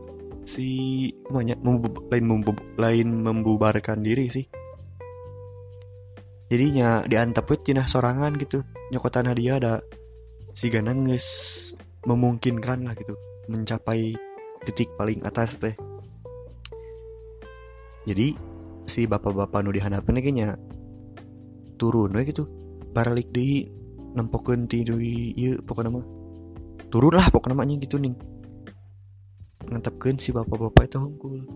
[0.47, 4.45] si kumanya membu, lain membu, lain membubarkan diri sih.
[6.47, 8.63] Jadinya diantap we cenah sorangan gitu.
[8.93, 9.73] Nyokotan hadiah ada.
[10.53, 11.27] Si ganang geus
[12.05, 13.17] memungkinkan lah gitu.
[13.49, 14.15] Mencapai
[14.63, 15.75] titik paling atas teh.
[18.03, 18.35] Jadi
[18.83, 20.59] si bapak-bapak nu dihandapkeun kayaknya
[21.79, 22.43] turun we gitu
[22.93, 23.67] balik di
[24.13, 26.05] nempokeun ti ieu pokoknya mah.
[26.93, 28.13] Turun lah pokoknya mah gitu nih
[29.63, 31.47] ngantepkeun si bapak-bapak itu hungkul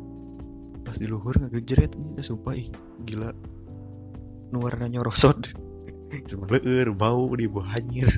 [0.81, 2.71] pas di luhur ngagejret nih sumpah ih
[3.05, 3.29] gila.
[4.49, 5.53] Nu warna nyorosot.
[6.29, 8.09] Cuma leur bau di buah hanyir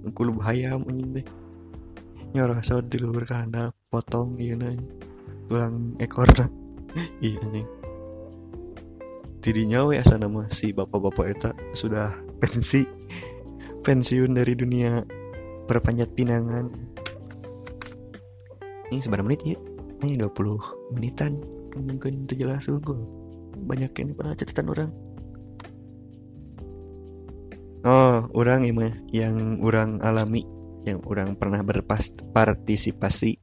[0.00, 1.26] hungkul hayam anjing teh
[2.32, 4.86] nyorosot di luhur kana potong ieu nanya
[5.50, 6.46] tulang ekorna
[7.24, 7.68] iya anjing.
[9.40, 12.82] Tidinya we nama si bapak-bapak eta sudah pensi
[13.84, 15.04] pensiun dari dunia
[15.68, 16.66] perpanjat pinangan.
[18.90, 19.46] Ini seberapa menit?
[19.46, 19.60] Ya
[20.04, 21.40] ini 20 menitan.
[21.76, 22.98] Mungkin itu jelas sungguh
[23.68, 24.90] banyak yang pernah catatan orang.
[27.80, 30.44] Oh orang ini yang orang alami
[30.84, 33.40] yang orang pernah berpartisipasi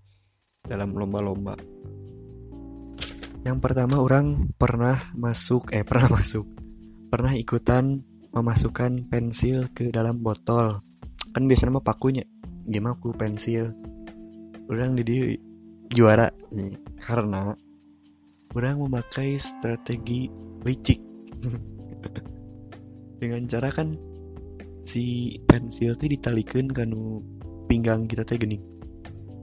[0.65, 1.57] dalam lomba-lomba.
[3.45, 6.45] Yang pertama orang pernah masuk eh pernah masuk.
[7.07, 10.81] Pernah ikutan memasukkan pensil ke dalam botol.
[11.31, 12.23] Kan biasa nama pakunya
[12.67, 13.71] game aku pensil.
[14.67, 15.23] Orang di dia
[15.87, 16.27] juara
[16.99, 17.55] karena
[18.51, 20.27] orang memakai strategi
[20.67, 20.99] licik.
[23.23, 23.95] Dengan cara kan
[24.83, 27.23] si pensil teh ditalikan kanu
[27.71, 28.59] pinggang kita teh gini.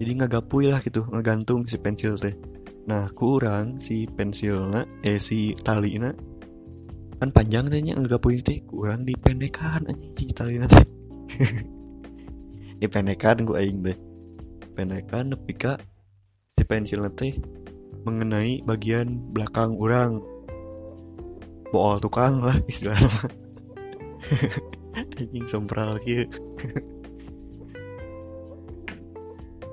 [0.00, 2.36] Jadi ngagapui lah gitu ngegantung si pensil teh.
[2.84, 6.12] Nah kurang si pensilnya eh si tali na
[7.20, 10.86] kan panjang tehnya ngagapui teh kurang dipendekan aja si tali na teh
[12.82, 13.98] dipendekan gue aing deh
[14.74, 15.78] pendekan nepi ka
[16.58, 17.38] si pensil teh
[18.04, 20.20] mengenai bagian belakang orang
[21.72, 23.10] bool tukang lah istilahnya.
[25.18, 26.30] Anjing sompral gitu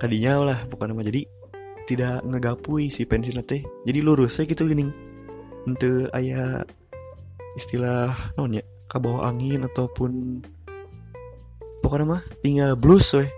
[0.01, 1.05] tadinya lah bukan nama.
[1.05, 1.21] Jadi
[1.85, 4.89] tidak ngegapui si pensil teh jadi lurus saya gitu gini.
[5.61, 6.65] Untuk ayah
[7.57, 10.43] istilah non ya bawah angin ataupun
[11.79, 13.29] pokoknya mah tinggal blues weh.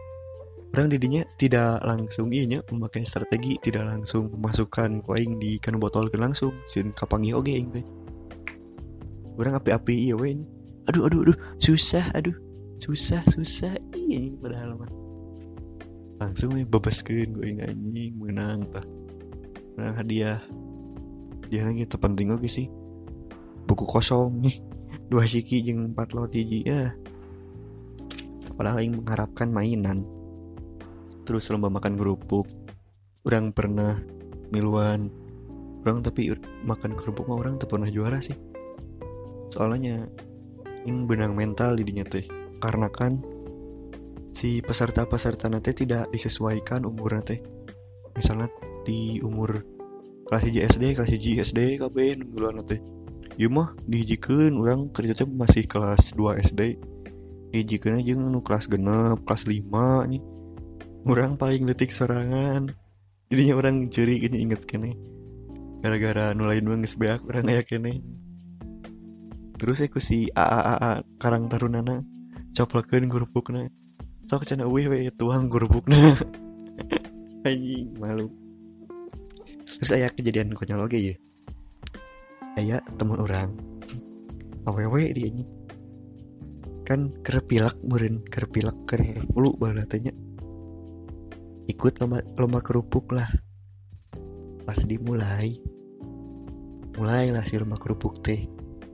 [0.74, 6.18] Orang didinya tidak langsung iya memakai strategi tidak langsung memasukkan koin di kanu botol ke
[6.18, 7.86] langsung sin kapangi oge ing teh
[9.38, 10.34] orang api-api iya weh
[10.90, 12.34] aduh aduh aduh susah aduh.
[12.82, 14.92] Susah susah iya padahal mah.
[16.20, 18.84] Langsung nih bebaskan gue anjing menang tah.
[19.80, 20.42] Menang hadiah.
[21.48, 22.68] Dia lagi terpenting oke sih
[23.66, 24.44] buku kosong.
[24.44, 24.62] Nih
[25.08, 26.94] dua siki jeng empat lot hiji ya.
[28.54, 30.06] Padahal yang mengharapkan mainan.
[31.24, 32.46] Terus lomba makan kerupuk.
[33.24, 34.00] Orang pernah
[34.52, 35.10] miluan.
[35.84, 36.32] Orang tapi
[36.64, 38.36] makan kerupuk mah orang pernah juara sih.
[39.52, 40.08] Soalnya
[40.84, 42.28] ini benang mental didinya teh.
[42.60, 43.20] Karena kan
[44.34, 47.38] si peserta-peserta nanti tidak disesuaikan umur nanti
[48.18, 48.50] misalnya
[48.82, 49.62] di umur
[50.26, 52.82] kelas hiji SD kelas hiji SD KB nunggulan nanti
[53.38, 54.90] ya mah dihijikan orang.
[54.94, 56.62] Kerja masih kelas 2 SD
[57.54, 60.24] dihijikan aja nu kelas genep kelas 5 nih.
[61.04, 62.72] Orang paling detik sorangan
[63.30, 64.98] jadinya orang curi ini inget kene.
[65.84, 68.02] Gara-gara nulain banget beak orang kayak kene.
[69.60, 72.02] Terus aku si AAA karang tarunana
[72.54, 73.70] coplokin kerupuknya
[74.30, 76.16] sok cina wih wih tuang gerubukna
[77.48, 78.32] anjing malu.
[79.64, 81.16] Terus ayah kejadian konyol lagi ya
[82.60, 83.54] ayah temen orang.
[84.68, 85.46] Awewe dia ini.
[86.84, 90.12] Kan kerpilak murin kerpilak ker flu balatanya
[91.68, 93.30] ikut lomba lomba kerupuk lah.
[94.64, 95.60] Pas dimulai.
[97.00, 98.48] Mulailah si lomba kerupuk teh.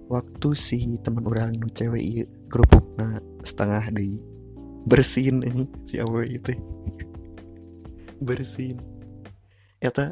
[0.10, 4.20] Waktu si teman orang nu cewek iya kerupuk nah setengah deh
[4.90, 6.52] bersin ini si awe itu
[8.20, 8.76] bersin
[9.94, 10.12] ta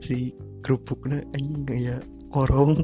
[0.00, 0.32] si
[0.64, 2.78] kerupuknya anjing kayak korong.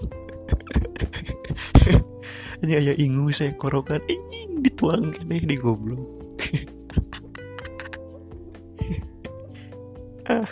[2.63, 4.03] Ini kayak ingu saya korongan.
[4.05, 6.05] Anjing dituang kene di goblok.
[10.27, 10.43] Ah.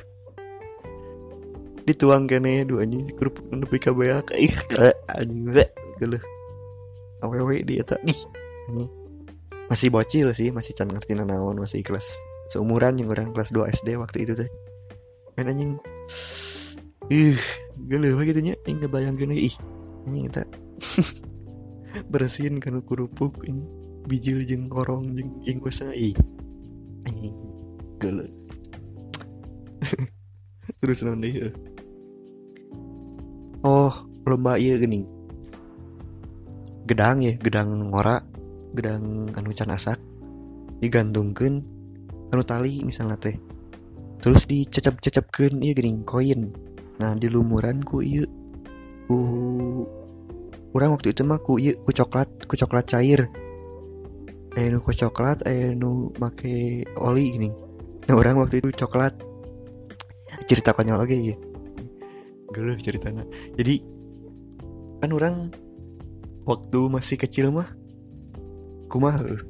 [1.83, 4.55] Dituang kene dua anjing kerupuk nepi ka beak ih
[5.11, 5.51] anjing
[5.99, 6.23] geulah
[7.19, 8.15] awewe dia tak nih
[9.67, 12.07] masih bocil sih masih can ngerti nanaon masih kelas
[12.53, 14.51] seumuran yang orang kelas 2 SD waktu itu teh.
[15.37, 15.73] Main anjing
[17.13, 17.37] ih
[17.85, 19.55] gelo gitu nya yang ngebayangkeun ih
[20.09, 20.43] ini kita
[22.13, 23.65] bersihin kan kerupuk ini.
[24.05, 26.13] Bijil jeng korong jeng ingkusna ih
[27.09, 27.33] anjing
[27.97, 28.25] gelo
[30.81, 31.49] terus nanti ya?
[33.65, 33.93] Oh
[34.29, 35.09] lomba iya gini
[36.85, 37.33] gedang ya?
[37.41, 38.29] Gedang ngorak
[38.77, 39.97] gedang anu can asak.
[40.85, 41.65] Digantungkan
[42.29, 43.37] anu tali misalnya teh.
[44.21, 46.53] Terus dicecep-cecepkan iya gini koin
[46.95, 48.23] nah di lumuran ku iya
[49.11, 49.19] ku
[50.71, 53.31] kurang waktu itu mah ku iya ku coklat ku coklat cair.
[54.55, 57.51] Eh nu ku coklat eh nu make oli gini.
[58.07, 59.15] Nah orang waktu itu coklat.
[60.45, 61.37] Cerita konyol lagi ya
[62.55, 63.27] geluh ceritanya.
[63.59, 63.83] Jadi
[65.03, 65.51] kan orang
[66.47, 67.67] waktu masih kecil mah
[68.87, 69.43] kumaha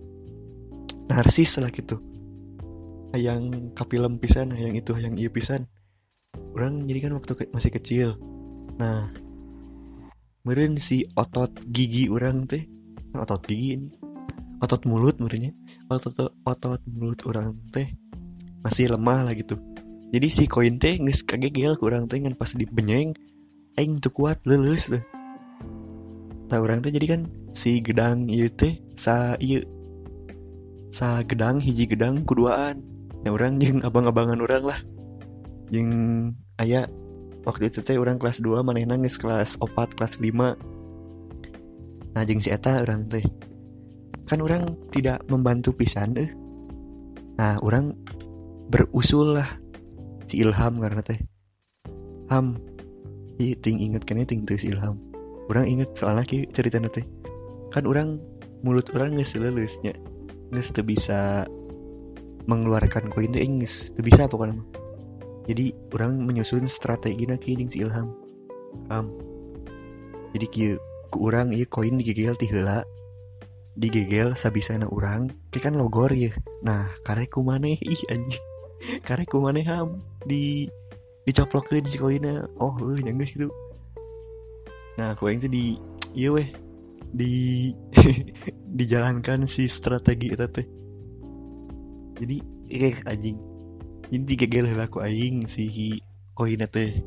[1.12, 2.00] narsis lah gitu.
[3.12, 5.68] Yang kapilem pisan yang itu yang iya pisan
[6.54, 8.08] orang jadi kan waktu ke masih kecil.
[8.78, 9.10] Nah
[10.44, 12.64] meren si otot gigi orang teh.
[13.12, 13.88] Kan otot gigi ini.
[14.62, 15.50] Otot mulut merenya.
[15.90, 17.90] Otot otot mulut orang teh.
[18.62, 19.58] Masih lemah lah gitu.
[20.14, 23.12] Jadi si koin teh nges kagegel kurang teh kan pas dibenyeng
[23.74, 25.02] aing tuh kuat lulus tuh
[26.46, 27.20] tahu orang teh jadi kan
[27.50, 29.58] si gedang iya teh sa iya
[30.94, 32.78] sa gedang hiji gedang kuduaan.
[33.26, 34.80] Ya orang yang abang-abangan orang lah
[35.74, 35.90] yang
[36.62, 36.86] ayah
[37.42, 42.54] waktu itu teh orang kelas 2 mana nangis kelas 4 kelas 5 nah jeng si
[42.54, 43.26] eta orang teh
[44.24, 46.32] kan orang tidak membantu pisan eh.
[47.36, 47.92] Nah orang
[48.72, 49.48] berusul lah
[50.24, 51.20] si Ilham karena teh
[52.32, 52.56] Ham
[53.36, 54.96] iya ting inget kan ting tuh si Ilham.
[55.52, 57.04] Orang inget soalnya ki cerita teh
[57.68, 58.16] kan orang
[58.64, 59.92] mulut orang nges lelusnya
[60.54, 61.44] nges bisa
[62.48, 64.56] mengeluarkan koin teh nges tuh bisa pokoknya
[65.44, 68.08] jadi orang menyusun strategi nak jeung si Ilham.
[68.88, 69.06] Ham
[70.34, 70.74] jadi kieu
[71.14, 72.82] ku orang iya koin digigil ti heula
[73.78, 76.34] digigil sabisana orang kayak kan logor ya
[76.66, 78.42] nah karek ku maneh ih anjing.
[79.06, 80.66] Karek ku maneh ham di
[81.24, 82.50] dicoplokin si koinnya.
[82.58, 83.48] Oh uh, nyangga gitu
[84.94, 85.78] nah aku yang di
[86.14, 86.50] iya weh.
[87.14, 87.70] Di
[88.78, 90.66] dijalankan si strategi itu teh.
[92.18, 92.36] Jadi
[92.70, 93.38] kayak anjing
[94.22, 95.98] jadi lah aku aing si
[96.38, 97.02] koinnya teh.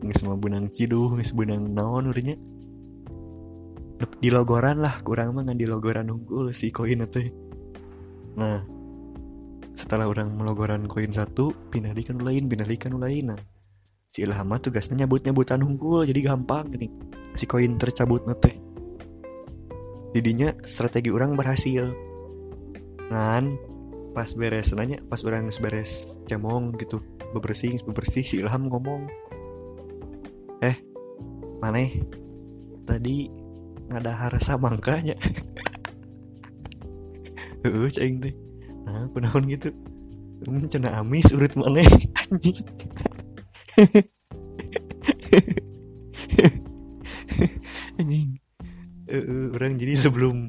[0.00, 2.36] Nggak semua benang ciduh nggak benang naon urnya
[4.20, 7.28] di logoran lah kurang mah di logoran unggul si koin teh.
[8.36, 8.64] Nah
[9.76, 13.40] setelah orang melogoran koin satu pindah di lain pindah di lain nah
[14.12, 16.88] si Ilham tugasnya nyabut nyabutan unggul jadi gampang gini.
[17.36, 18.56] Si koin tercabut teh.
[20.16, 21.92] Jadinya strategi orang berhasil.
[23.10, 23.58] Kan
[24.10, 27.00] pas beres nanya pas orang beres cemong gitu.
[27.30, 29.06] Bebersih bebersih si Ilham ngomong
[30.60, 30.76] eh
[31.62, 31.86] mana
[32.84, 33.30] tadi
[33.90, 35.14] ada rasa mangkanya
[37.64, 38.34] heeh cing teh.
[38.86, 39.72] Nah kunaon gitu.
[40.40, 41.84] Hmm, cina amis urut mana
[42.32, 42.64] anjing.
[48.00, 48.40] Anjing.
[49.10, 50.48] Uh, orang jadi sebelum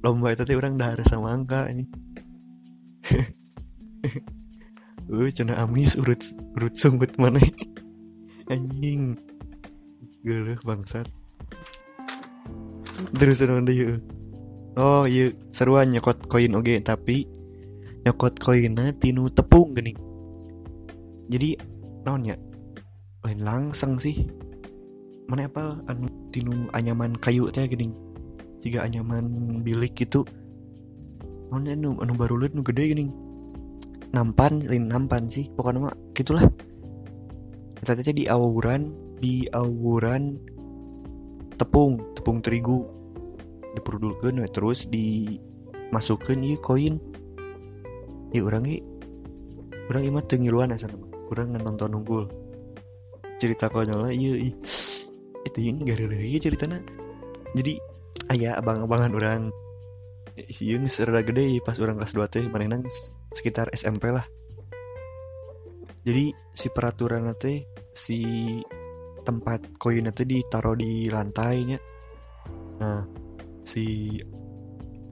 [0.00, 1.84] lomba itu teh orang dah rasa mangka ini
[5.12, 6.20] uh, cina amis urut
[6.56, 7.40] urut sunggut mana?
[8.52, 9.16] Anjing.
[10.24, 11.08] Geuleuh bangsat.
[13.14, 14.02] Terus ada yuk.
[14.78, 17.26] Oh iya seruan nyokot koin oke tapi
[18.06, 19.94] nyokot koinnya tinu tepung gini.
[21.28, 21.58] Jadi
[22.06, 22.38] naonnya
[23.26, 24.26] lain langsung sih.
[25.28, 27.92] Mana apa anu tinu anyaman kayu teh gini.
[28.64, 30.26] Jika anyaman bilik gitu
[31.48, 33.06] naonnya anu anu baru liat nu gede gini.
[34.12, 36.44] Nampan lain nampan sih pokoknya mah gitulah.
[37.84, 40.36] Ternyata di awuran di awuran
[41.56, 42.84] tepung tepung terigu.
[43.76, 46.96] Diperudulkan terus dimasukkan iya koin.
[48.32, 48.84] Ya orang ini
[49.88, 50.92] orang imat tengiluan asal
[51.32, 52.24] orang nonton unggul.
[53.38, 54.50] Cerita konyol lah iya
[55.46, 56.78] itu ini gak ada lagi ceritanya
[57.56, 57.72] jadi
[58.36, 59.40] ayah abang-abangan orang
[60.50, 62.78] si yang serada gede pas orang kelas 2 teh mana
[63.34, 64.26] sekitar SMP lah.
[66.06, 68.20] Jadi si peraturan teh si
[69.26, 71.76] tempat koin itu ditaruh di lantainya.
[72.80, 73.04] Nah
[73.66, 74.16] si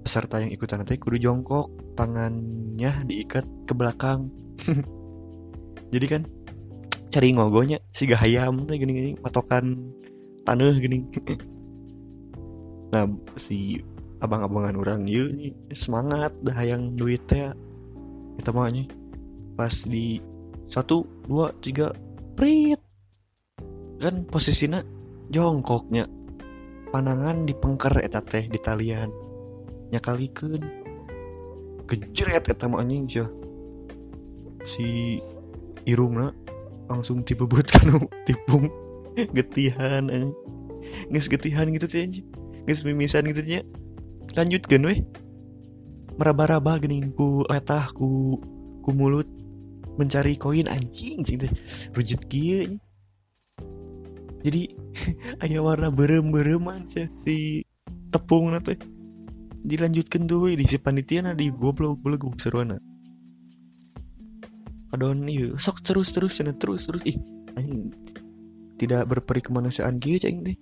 [0.01, 4.31] peserta yang ikutan nanti kudu jongkok tangannya diikat ke belakang.
[5.93, 6.23] Jadi kan
[7.11, 9.91] cari ngogonya si gahayam tuh gini gini patokan
[10.47, 11.03] tanah gini.
[12.87, 13.03] Nah
[13.35, 13.83] si
[14.21, 15.37] abang-abangan orang yuk
[15.77, 17.53] semangat dah yang duitnya.
[18.37, 18.85] Kita maunya
[19.57, 20.21] pas di
[20.69, 21.93] satu dua tiga
[22.37, 22.81] prit.
[23.97, 24.85] Kan posisinya
[25.33, 26.05] jongkoknya
[26.93, 29.09] panangan di pengker eta teh di talian.
[29.93, 30.61] Nyakalikan
[31.89, 33.09] kejeret eta mah anjing
[34.67, 35.21] si
[35.87, 36.35] irungna
[36.91, 37.89] langsung dibebut kan
[38.29, 38.69] tipung
[39.33, 40.35] getihan anjing.
[41.09, 42.27] Getihan gitu sih anjing.
[42.67, 43.63] Mimisan gitu nya
[44.37, 45.01] lanjut kan weh.
[46.17, 48.39] Meraba-raba gini ku letah ku
[48.87, 49.27] mulut
[49.97, 51.53] mencari koin anjing cing teh
[51.97, 52.77] rujut kieu
[54.45, 54.63] jadi
[55.43, 57.65] ayah warna berem-bereman si
[58.13, 58.79] tepung nanti
[59.67, 62.79] dilanjutkan tuh di si panitia di goblok belegu seruana
[64.95, 67.19] adon iya sok terus terus cina terus terus ih
[67.59, 67.91] anjing
[68.79, 70.55] tidak berperi kemanusiaan gitu ceng deh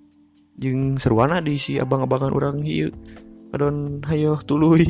[0.56, 2.88] jeng seruana di si abang-abangan orang iya
[3.54, 4.82] adon hayo tului.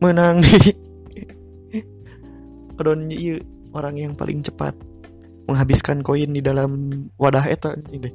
[0.00, 0.40] Menang
[2.82, 3.38] adon iya
[3.70, 4.74] orang yang paling cepat
[5.46, 8.14] menghabiskan koin di dalam wadah eta ini deh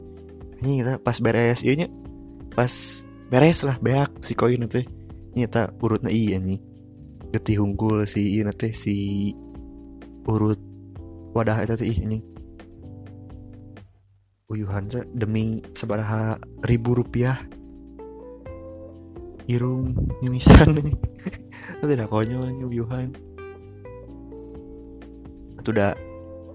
[0.63, 1.88] ini kita pas beres iya
[2.51, 2.71] pas
[3.32, 4.84] beres lah beak si koin itu
[5.36, 6.59] ini kita urutnya iya nih
[7.32, 8.95] getih unggul si iya nanti si
[10.28, 10.59] urut
[11.32, 12.19] wadah eta teh ini
[14.47, 17.39] uyuhan sa demi sebaraha ribu rupiah
[19.47, 20.95] irung mimisan nih
[21.87, 23.15] tidak konyol nih uyuhan
[25.67, 25.91] itu udah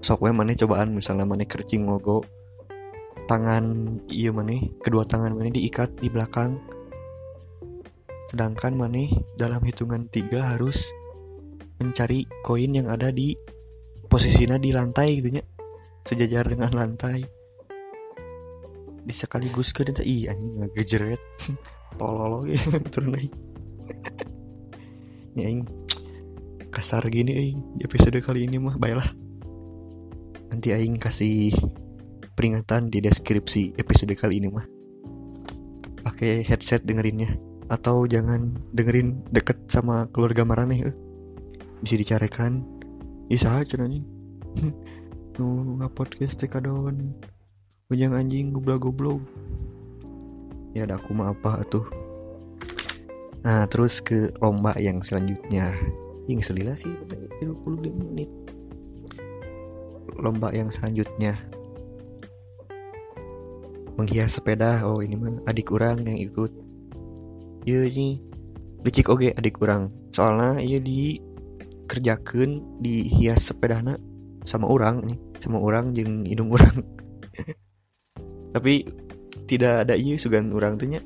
[0.01, 2.25] sok we mana cobaan misalnya mana kercing ngogo.
[3.29, 6.57] Tangan iya mana kedua tangan mana diikat di belakang.
[8.27, 10.89] Sedangkan maneh dalam hitungan tiga harus
[11.77, 13.37] mencari koin yang ada di
[14.09, 15.45] posisinya di lantai gitu nya.
[16.09, 17.21] Sejajar dengan lantai.
[19.05, 21.21] Di sekaligus ke dan ih anjing ngegejeret
[21.95, 23.33] tolol gitu turun naik
[25.33, 25.49] ya
[26.73, 27.53] kasar gini eh.
[27.77, 29.05] Di episode kali ini mah baiklah
[30.49, 31.53] nanti aing kasih
[32.33, 34.65] peringatan di deskripsi episode kali ini mah.
[36.01, 37.37] Pakai headset dengerinnya
[37.69, 40.95] atau jangan dengerin deket sama keluarga marane eh.
[41.79, 42.63] bisa dicarikan
[43.27, 44.03] bisa aja nih
[45.39, 47.13] nu ngapodcast teh kadon.
[47.93, 49.21] Ujang anjing goblok goblok
[50.73, 51.85] ya ada aku mah apa tuh
[53.43, 55.75] nah terus ke lomba yang selanjutnya.
[56.31, 56.95] Yang selila sih
[57.43, 58.31] 35 menit.
[60.15, 61.35] Lomba yang selanjutnya.
[63.99, 64.87] Menghias sepeda.
[64.87, 66.55] Oh ini mah adik orang yang ikut.
[67.67, 68.23] Iya ini
[68.87, 69.91] licik oke adik orang.
[70.15, 73.99] Soalnya iya dikerjakan dihias sepedana
[74.47, 75.19] sama orang nih.
[75.43, 76.79] Sama orang jeng hidung orang.
[78.55, 78.87] Tapi
[79.49, 81.01] tidak ada iya sugan orang tuhnya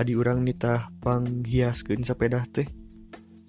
[0.00, 2.66] adi orang nitah panghiaskeun sepeda teh.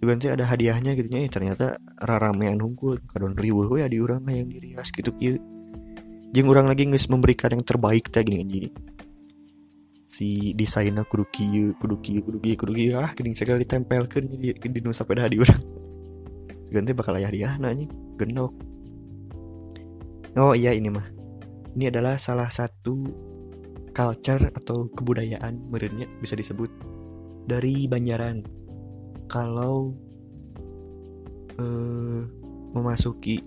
[0.02, 4.50] Juga teh ada hadiahnya gitu ya ternyata raramean hungkul kadon riweuh we adi orang yang
[4.50, 5.40] dirias gitu kieu.
[6.32, 8.70] Jeng orang lagi nges memberikan yang terbaik teh gini gini
[10.12, 14.52] si desainnya kudu kieu kudu kieu kudu kieu kudu kieu ah gini sekali ditempelkeun di
[14.52, 15.64] di nu sepeda di orang
[16.68, 17.88] ganti bakal ayah dia nanya
[18.20, 18.52] genok
[20.40, 21.04] Oh iya ini mah.
[21.76, 23.04] Ini adalah salah satu
[23.92, 26.72] culture atau kebudayaan merenya bisa disebut
[27.46, 28.44] dari Banjaran.
[29.28, 29.96] Kalau
[31.60, 32.22] eh,
[32.76, 33.40] memasuki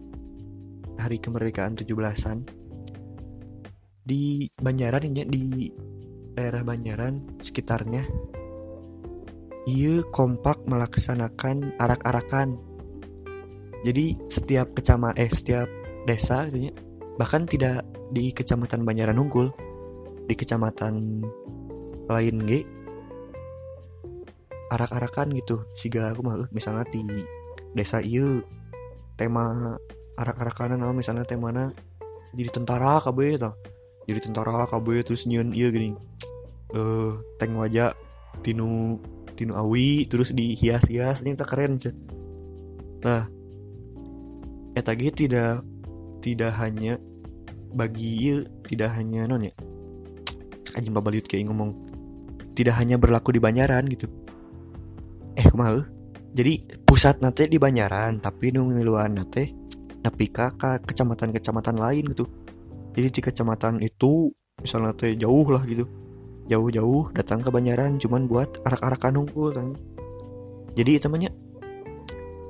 [1.01, 2.39] hari kemerdekaan 17-an
[4.05, 5.45] di Banjaran ini di
[6.37, 8.05] daerah Banjaran sekitarnya
[9.65, 12.61] ia kompak melaksanakan arak-arakan.
[13.85, 15.69] Jadi setiap kecamatan eh setiap
[16.05, 16.49] desa
[17.17, 19.49] bahkan tidak di kecamatan Banjaran Unggul
[20.25, 21.25] di kecamatan
[22.09, 22.51] lain G
[24.73, 27.05] arak-arakan gitu siga aku mah misalnya di
[27.77, 28.43] desa iya
[29.15, 29.77] tema
[30.19, 31.71] arak-arakanan nah, misalnya temana
[32.35, 33.55] jadi tentara KB tau.
[34.11, 35.95] Jadi tentara KB terus nyun iya gini
[36.75, 37.95] eh uh, tank wajah
[38.43, 38.99] tinu
[39.39, 41.95] tinu awi terus dihias-hias ini tak keren sih
[43.05, 43.29] nah
[44.75, 45.63] tadi tidak
[46.19, 46.99] tidak hanya
[47.75, 49.55] bagi tidak hanya non ya
[50.75, 51.75] anjing babaliut kayak ngomong
[52.55, 54.07] tidak hanya berlaku di Banjaran gitu.
[55.35, 55.83] Eh ke mana
[56.35, 59.55] jadi pusat nate di Banjaran tapi nungiluan nate
[60.05, 62.27] tapi kakak kecamatan-kecamatan lain gitu.
[62.95, 64.31] Jadi di kecamatan itu
[64.63, 65.87] misalnya teh jauh lah gitu.
[66.47, 69.73] Jauh-jauh datang ke Banjaran cuman buat arak-arakan nungkul kan.
[70.75, 71.31] Jadi itu namanya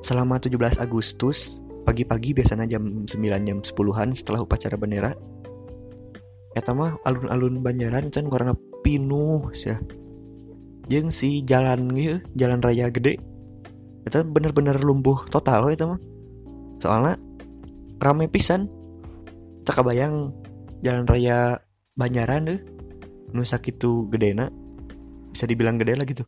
[0.05, 5.13] selama 17 Agustus pagi-pagi biasanya jam 9 jam 10-an setelah upacara bendera
[6.55, 8.55] ya mah alun-alun Banjaran kan karena
[8.87, 9.83] pinuh ya
[10.87, 13.19] jeng si jalan gitu jalan raya gede.
[14.05, 16.01] Itu bener-bener lumpuh total itu mah.
[16.79, 17.17] Soalnya
[17.99, 18.69] rame pisan.
[19.65, 20.31] Tak kebayang
[20.85, 21.59] jalan raya
[21.97, 22.61] Banjaran deh.
[23.33, 24.53] Nusak itu gede nak
[25.33, 26.23] bisa dibilang gede lah gitu.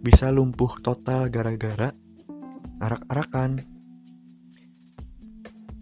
[0.00, 1.92] Bisa lumpuh total gara-gara
[2.80, 3.62] arak-arakan.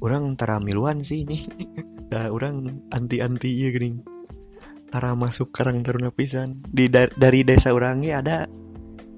[0.03, 1.49] Orang tara miluan sih ini
[2.09, 4.01] dah orang anti anti ya gini.
[4.89, 6.63] Tara masuk karang taruna pisan.
[6.63, 8.39] Di da dari desa orangnya ada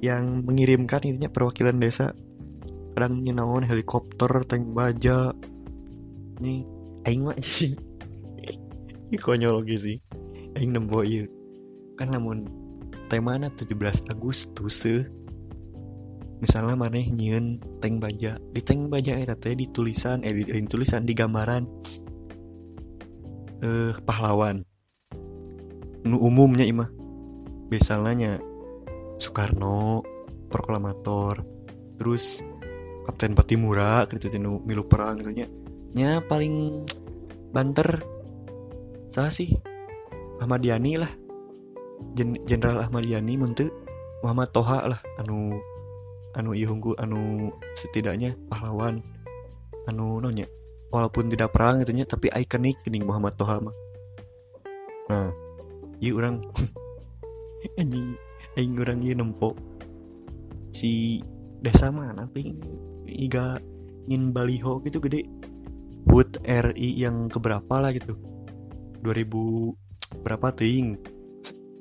[0.00, 2.16] yang mengirimkan ininya perwakilan desa.
[2.96, 5.36] Kadang naon helikopter tank baja.
[6.40, 6.64] Nih
[7.04, 7.36] aing mah
[9.12, 10.00] ini konyol sih.
[10.56, 11.28] Aing nembo iya.
[12.00, 12.48] Kan namun
[13.12, 14.80] temana 17 Agustus
[16.40, 18.40] misalnya mana nyiun tank baja.
[18.40, 21.62] Di tank baja eh teh di tulisan eh di, di tulisan di gambaran
[23.62, 24.64] eh pahlawan.
[26.06, 26.90] Nu umumnya imah
[27.66, 28.38] biasanya
[29.16, 30.04] Soekarno
[30.46, 31.42] proklamator
[31.96, 32.44] terus
[33.06, 35.46] Kapten Patimura gitu tinu milu perang gitu nya.
[36.26, 36.84] Paling
[37.50, 38.04] banter
[39.08, 39.50] saya sih?
[40.36, 41.08] Ahmad Yani lah
[42.44, 43.72] Jenderal Ahmad Yani muntu
[44.20, 45.56] Muhammad Toha lah anu
[46.36, 49.00] anu ihungku anu setidaknya pahlawan
[49.88, 50.44] anu nonya
[50.96, 53.76] walaupun tidak perang itunya tapi ikonik gini Muhammad Toha mah.
[55.12, 55.28] Nah
[56.00, 56.40] iya orang
[57.80, 58.16] anjing
[58.56, 59.52] aing orang iya nempo.
[60.72, 61.20] Si
[61.60, 62.56] desa mana ting
[63.04, 63.60] iga
[64.08, 65.28] ingin baliho gitu gede.
[66.08, 68.16] HUT RI yang keberapa lah gitu.
[69.04, 70.96] 2000 berapa ting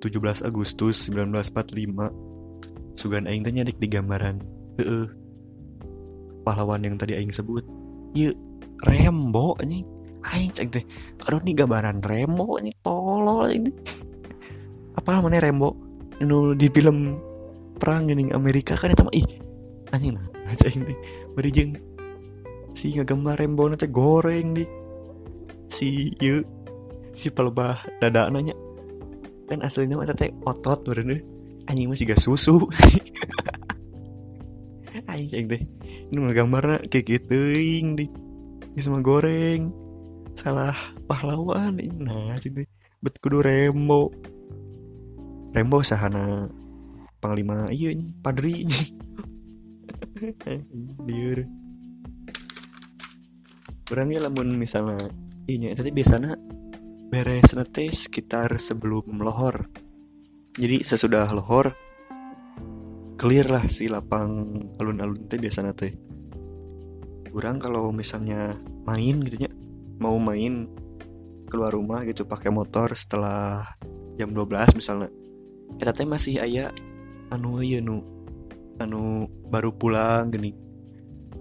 [0.03, 4.43] 17 Agustus 1945 sugan aing tanya dik di gambaran
[4.81, 5.07] heeh
[6.43, 7.63] pahlawan yang tadi aing sebut.
[8.11, 8.35] Iya
[8.83, 9.85] Rembo ini
[10.25, 10.83] aing cek teh
[11.21, 13.71] aduh nih gambaran Rembo ini tolol ini.
[14.97, 15.75] Apa mana Rembo?
[16.23, 17.19] Nu di film
[17.75, 19.27] perang ini Amerika kan itu mah ih.
[19.93, 20.95] Anjing nah cek ini?
[21.37, 21.71] Beri jeng.
[22.75, 24.65] Si ngagambar Rembo nanti goreng di
[25.71, 26.43] si iya
[27.15, 28.55] si pelebah dada nanya
[29.47, 31.23] kan aslinya mah teh otot bener
[31.69, 32.59] anjing masih gak susu.
[35.11, 35.61] Anjing deh.
[36.07, 38.24] Ini gambarnya kayak gitu ini
[38.81, 39.71] sama goreng.
[40.35, 40.75] Salah
[41.07, 41.79] pahlawan.
[41.99, 42.65] Nah sini.
[42.99, 44.11] Bet kudu rembo.
[45.55, 46.49] Rembo sahana
[47.19, 47.71] panglima.
[47.71, 48.67] Iya ini padri
[51.05, 51.39] liur
[53.91, 55.11] orangnya lamun misalnya
[55.45, 56.33] ini tadi biasanya
[57.11, 59.69] beres nanti sekitar sebelum lohor.
[60.55, 61.75] Jadi sesudah lohor
[63.19, 64.49] clear lah si lapang
[64.81, 65.93] alun-alun teh biasa teh
[67.35, 68.55] kurang kalau misalnya
[68.87, 69.51] main gitu ya
[69.99, 70.71] mau main
[71.51, 73.75] keluar rumah gitu pakai motor setelah
[74.15, 75.11] jam 12 misalnya.
[75.75, 76.71] Kita teh masih ayah
[77.35, 77.99] anu ya nu
[78.79, 80.55] anu baru pulang gini.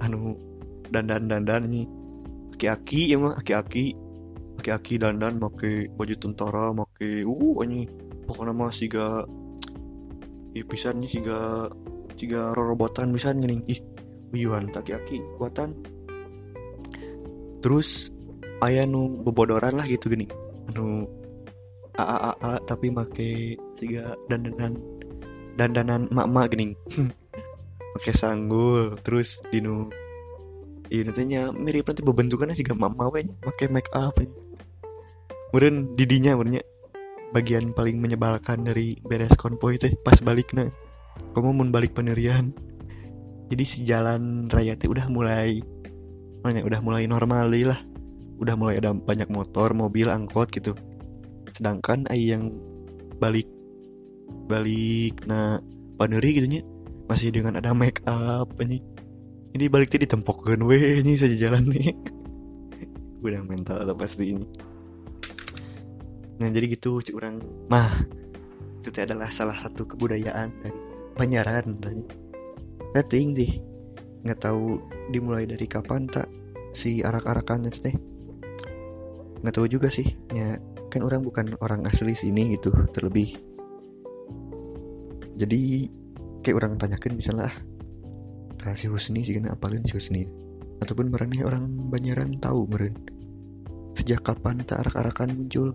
[0.02, 0.34] Anu
[0.90, 1.86] dandan dandan nih
[2.58, 3.94] aki-aki ya mah aki-aki
[4.58, 7.86] aki-aki dandan pakai baju tentara pakai uh ini
[8.26, 9.22] pokoknya mah siga
[10.58, 11.70] ya pisan nih siga
[12.18, 13.62] siga robotan pisan gini.
[13.70, 13.93] Ih
[14.34, 15.70] uyuan taki-aki kuatan
[17.62, 18.10] terus
[18.60, 20.28] ayah nu bebodoran lah gitu gini.
[20.68, 21.08] Anu
[21.96, 24.76] a a a, a tapi make siga dandanan
[25.56, 26.76] dandanan mak-mak gini.
[27.96, 29.86] Pakai sanggul terus dinu
[30.92, 34.18] iya nantinya mirip nanti bentukannya sih gak mama wenya pakai make up.
[35.48, 36.62] Kemudian didinya sebenarnya
[37.30, 40.66] bagian paling menyebalkan dari beres konvoy teh pas balik nah
[41.34, 42.50] kamu mau balik penerian
[43.48, 45.60] jadi si jalan raya teh udah mulai
[46.44, 47.80] mana udah mulai normal lah.
[48.40, 50.76] Udah mulai ada banyak motor mobil angkot gitu.
[51.52, 52.52] Sedangkan ay yang
[53.20, 53.48] balik
[54.44, 55.62] balik nah
[55.96, 56.60] paneri gitu nya
[57.08, 58.82] masih dengan ada make up ini
[59.54, 61.94] ini balik di ditempokkan weh ini saja jalan nih
[63.24, 64.44] udah mental atau pasti ini.
[66.42, 67.40] Nah jadi gitu orang
[67.70, 68.04] mah
[68.84, 70.80] itu adalah salah satu kebudayaan dari
[71.14, 71.78] Banyaran
[72.94, 73.50] Rating sih.
[74.22, 74.78] Nggak tahu
[75.10, 76.30] dimulai dari kapan tak
[76.70, 77.94] si arak-arakan itu teh.
[79.42, 80.06] Nggak tahu juga sih.
[80.30, 80.56] Ya
[80.88, 83.34] kan orang bukan orang asli sini gitu terlebih.
[85.34, 85.90] Jadi
[86.46, 87.50] kayak orang tanyakan misalnya
[88.64, 90.30] ah si Husni sih kan apalin si Husni.
[90.78, 92.94] Ataupun mereka orang Banyaran tahu meren.
[93.98, 95.74] Sejak kapan tak arak-arakan muncul?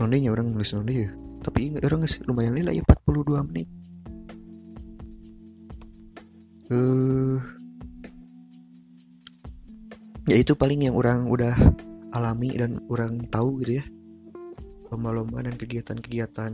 [0.00, 3.68] Nondenya orang nulis nonde ya tapi orang lumayan lila ya 42 menit
[6.70, 7.36] uh,
[10.30, 11.54] ya itu paling yang orang udah
[12.14, 13.84] alami dan orang tahu gitu ya.
[14.90, 16.52] Lomba-lomba dan kegiatan-kegiatan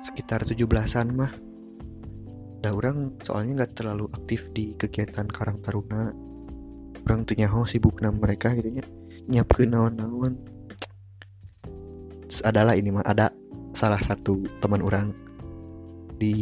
[0.00, 1.32] sekitar 17-an mah.
[2.64, 6.12] Dah orang soalnya nggak terlalu aktif di kegiatan Karang Taruna.
[7.06, 8.84] Orang tuh nyaho sibuk nama mereka gitu ya.
[9.28, 10.34] Nyiapkeun naon-naon.
[12.42, 13.30] Adalah ini mah ada
[13.76, 15.12] salah satu teman orang
[16.16, 16.34] di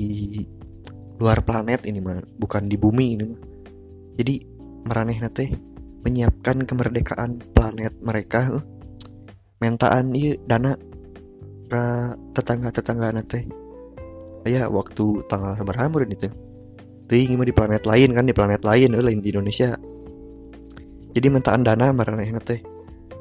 [1.19, 3.41] luar planet ini mah bukan di bumi ini mah.
[4.19, 4.35] Jadi
[4.87, 5.47] meraneh nate
[6.05, 8.61] menyiapkan kemerdekaan planet mereka
[9.63, 10.77] mentaan iya dana
[11.71, 11.83] ke
[12.35, 13.47] tetangga tetangga nate.
[14.45, 16.29] Ya waktu tanggal seberapa itu
[17.15, 19.73] ini mah di planet lain kan di planet lain eh, lain di Indonesia.
[21.15, 22.59] Jadi mentaan dana meraneh nate.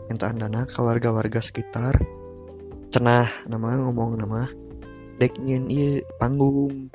[0.09, 1.95] Mentaan dana ke warga-warga sekitar.
[2.89, 4.49] Cenah nama ngomong nama.
[5.21, 6.89] Deknyin iya panggung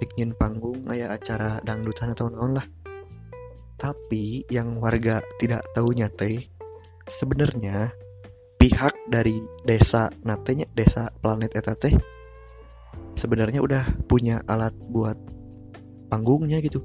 [0.00, 2.66] deknyin panggung kayak acara dangdutan atau naon lah.
[3.76, 6.48] Tapi yang warga tidak tahu nyate
[7.08, 7.92] sebenarnya
[8.60, 11.96] pihak dari desa natenya desa planet eta teh
[13.16, 15.16] sebenarnya udah punya alat buat
[16.12, 16.84] panggungnya gitu.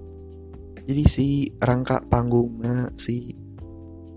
[0.85, 1.27] Jadi si
[1.59, 3.35] rangka panggungnya si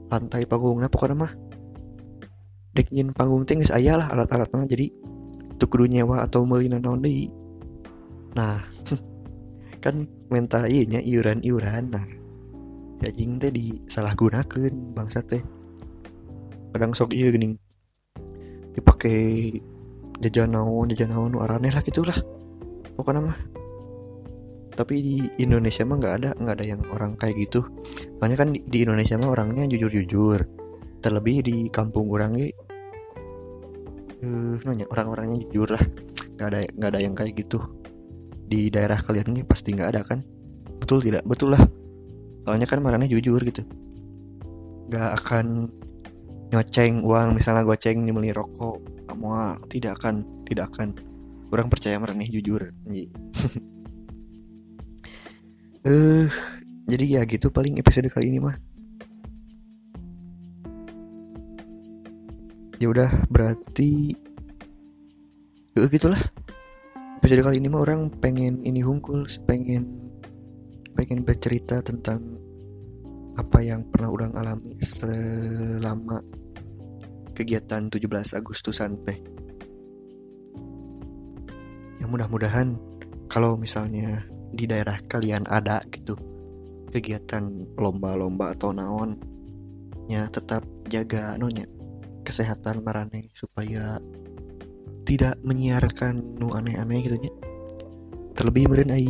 [0.08, 1.32] lantai panggungnya pokoknya mah
[2.74, 4.70] deknyin panggung teh geus aya lah alat-alatnya.
[4.70, 4.86] Jadi
[5.58, 7.02] tuh kudu nyewa atau meuli naon
[8.36, 8.60] nah
[9.84, 11.84] kan menta ieu nya iuran-iuran.
[11.92, 12.04] Nah
[12.98, 15.42] jajing teh disalahgunakeun bangsa teh.
[16.74, 17.56] Kadang sok ieu geuning
[18.74, 19.50] dipakai
[20.22, 22.18] jajan naon jajan naon nu araneh lah gitulah
[22.98, 23.38] pokoknya mah.
[24.78, 27.66] Tapi di Indonesia mah nggak ada nggak ada yang orang kayak gitu.
[28.18, 30.38] Makanya kan di, di Indonesia mah orangnya jujur-jujur.
[30.98, 32.50] Terlebih di kampung orangnya
[34.22, 35.82] uh, nanya orang-orangnya jujur lah.
[36.38, 37.77] Nggak ada nggak ada yang kayak gitu
[38.48, 40.24] di daerah kalian ini pasti nggak ada kan?
[40.80, 41.22] Betul tidak?
[41.28, 41.62] Betul lah.
[42.48, 43.60] Soalnya kan marahnya jujur gitu.
[44.88, 45.68] Nggak akan
[46.48, 50.96] nyoceng uang misalnya goceng dibeli rokok semua tidak akan tidak akan.
[51.48, 52.60] Kurang percaya marahnya jujur
[52.92, 53.08] eh
[55.88, 56.26] uh,
[56.88, 58.56] jadi ya gitu paling episode kali ini mah.
[62.78, 64.16] Ya udah berarti
[65.74, 66.20] ya gitulah
[67.18, 70.14] episode kali ini mah orang pengen ini hungkul pengen
[70.94, 72.38] pengen bercerita tentang
[73.34, 76.22] apa yang pernah orang alami selama
[77.34, 79.18] kegiatan 17 Agustusan teh.
[81.98, 82.78] Yang mudah-mudahan
[83.26, 84.22] kalau misalnya
[84.54, 86.14] di daerah kalian ada gitu
[86.94, 89.18] kegiatan lomba-lomba atau naon
[90.06, 91.66] ya tetap jaga nonya
[92.22, 93.98] kesehatan marane supaya
[95.08, 97.32] tidak menyiarkan nu aneh-aneh gitu nya.
[98.36, 99.08] Terlebih meren ai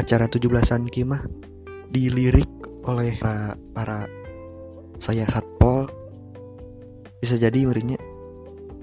[0.00, 1.20] acara 17-an kimah
[1.92, 2.48] dilirik
[2.88, 4.08] oleh para, para
[4.96, 5.92] saya satpol.
[7.20, 8.00] Bisa jadi merinya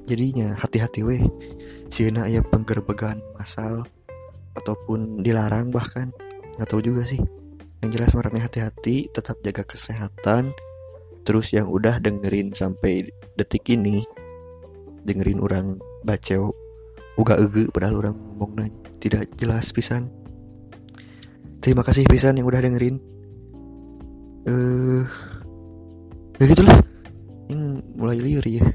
[0.06, 1.26] jadinya hati-hati weh.
[1.90, 3.82] Siena ya penggerbegan masal
[4.54, 6.14] ataupun dilarang bahkan.
[6.62, 7.18] Nggak tahu juga sih.
[7.82, 10.54] Yang jelas marahnya hati-hati tetap jaga kesehatan.
[11.26, 14.06] Terus yang udah dengerin sampai detik ini
[15.08, 16.52] dengerin orang baceo.
[17.18, 20.12] Uga ege padahal orang ngomong nanya tidak jelas pisan.
[21.64, 23.00] Terima kasih pisan yang udah dengerin.
[24.46, 25.04] Eh uh,
[26.38, 26.78] ya gitulah.
[27.48, 28.68] Yang mulai liur ya.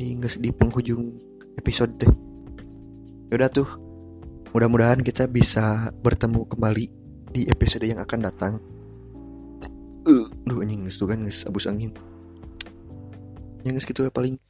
[0.00, 1.14] Hingga di penghujung
[1.60, 2.10] episode deh.
[3.30, 3.68] Yaudah tuh.
[4.50, 6.84] Mudah-mudahan kita bisa bertemu kembali
[7.30, 8.54] di episode yang akan datang.
[10.08, 11.92] Uh, duh anjing itu kan abus angin.
[13.62, 14.40] Yang gitu ya paling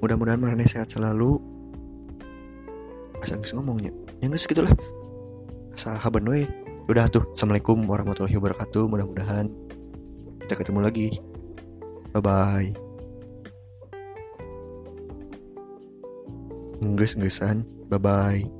[0.00, 1.38] mudah-mudahan marane sehat selalu.
[3.20, 3.92] Asal ngomongnya.
[4.24, 4.72] Yang guys gitulah
[5.76, 6.48] sahabat we
[6.88, 7.24] udah tuh.
[7.36, 8.84] Assalamualaikum warahmatullahi wabarakatuh.
[8.88, 9.46] Mudah-mudahan
[10.44, 11.08] kita ketemu lagi.
[12.10, 12.90] Bye bye
[16.80, 18.59] nges ngesan bye bye